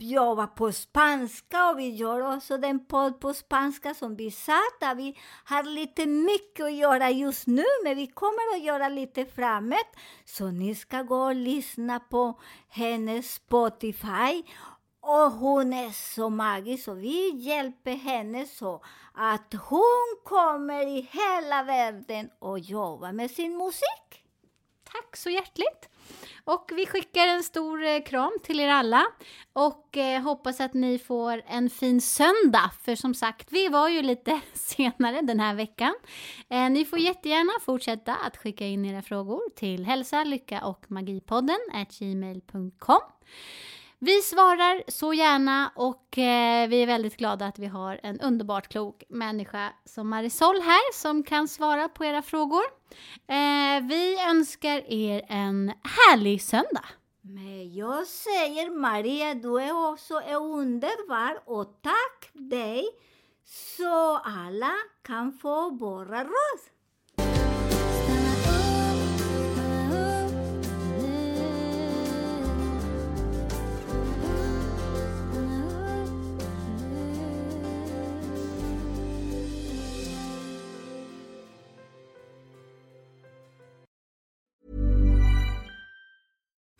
jobbar 0.00 0.46
på 0.46 0.72
spanska 0.72 1.70
och 1.70 1.78
vi 1.78 1.88
gör 1.88 2.36
också 2.36 2.58
den 2.58 2.86
podd 2.86 3.20
på 3.20 3.34
spanska 3.34 3.94
som 3.94 4.16
vi 4.16 4.30
sa. 4.30 4.60
Vi 4.96 5.18
har 5.44 5.62
lite 5.62 6.06
mycket 6.06 6.66
att 6.66 6.74
göra 6.74 7.10
just 7.10 7.46
nu, 7.46 7.64
men 7.84 7.96
vi 7.96 8.06
kommer 8.06 8.56
att 8.56 8.62
göra 8.62 8.88
lite 8.88 9.26
framåt. 9.26 9.96
Så 10.24 10.50
ni 10.50 10.74
ska 10.74 11.02
gå 11.02 11.24
och 11.24 11.34
lyssna 11.34 12.00
på 12.00 12.40
hennes 12.68 13.34
Spotify. 13.34 14.42
Och 15.06 15.32
hon 15.32 15.72
är 15.72 15.90
så 15.90 16.30
magisk 16.30 16.84
så 16.84 16.94
vi 16.94 17.30
hjälper 17.36 17.94
henne 17.94 18.46
så 18.46 18.84
att 19.14 19.54
hon 19.68 20.16
kommer 20.24 20.86
i 20.98 21.08
hela 21.12 21.62
världen 21.62 22.30
och 22.38 22.58
jobbar 22.58 23.12
med 23.12 23.30
sin 23.30 23.56
musik. 23.56 24.24
Tack 24.84 25.16
så 25.16 25.30
hjärtligt! 25.30 25.88
Och 26.44 26.70
vi 26.74 26.86
skickar 26.86 27.26
en 27.26 27.42
stor 27.42 27.82
eh, 27.84 28.02
kram 28.02 28.32
till 28.42 28.60
er 28.60 28.68
alla 28.68 29.06
och 29.52 29.96
eh, 29.96 30.22
hoppas 30.22 30.60
att 30.60 30.74
ni 30.74 30.98
får 30.98 31.42
en 31.46 31.70
fin 31.70 32.00
söndag. 32.00 32.70
För 32.82 32.94
som 32.94 33.14
sagt, 33.14 33.52
vi 33.52 33.68
var 33.68 33.88
ju 33.88 34.02
lite 34.02 34.40
senare 34.54 35.20
den 35.22 35.40
här 35.40 35.54
veckan. 35.54 35.94
Eh, 36.48 36.70
ni 36.70 36.84
får 36.84 36.98
jättegärna 36.98 37.52
fortsätta 37.60 38.14
att 38.14 38.36
skicka 38.36 38.66
in 38.66 38.84
era 38.84 39.02
frågor 39.02 39.40
till 39.56 39.84
hälsa, 39.84 40.24
lycka 40.24 40.64
och 40.64 40.90
magipodden 40.90 41.58
gmail.com. 41.98 43.00
Vi 43.98 44.22
svarar 44.22 44.82
så 44.90 45.14
gärna 45.14 45.72
och 45.76 46.18
eh, 46.18 46.68
vi 46.68 46.82
är 46.82 46.86
väldigt 46.86 47.16
glada 47.16 47.46
att 47.46 47.58
vi 47.58 47.66
har 47.66 48.00
en 48.02 48.20
underbart 48.20 48.68
klok 48.68 49.02
människa 49.08 49.72
som 49.84 50.08
Marisol 50.08 50.60
här 50.60 50.92
som 50.92 51.22
kan 51.22 51.48
svara 51.48 51.88
på 51.88 52.04
era 52.04 52.22
frågor. 52.22 52.62
Eh, 53.26 53.86
vi 53.88 54.18
önskar 54.30 54.92
er 54.92 55.22
en 55.28 55.72
härlig 55.82 56.42
söndag. 56.42 56.84
Men 57.20 57.74
jag 57.74 58.06
säger 58.06 58.70
Maria, 58.70 59.34
du 59.34 59.62
är 59.62 59.92
också 59.92 60.20
underbar 60.30 61.38
och 61.44 61.82
tack 61.82 62.30
dig 62.32 62.84
så 63.76 64.16
alla 64.16 64.72
kan 65.02 65.32
få 65.32 65.70
våra 65.70 66.24
råd. 66.24 66.73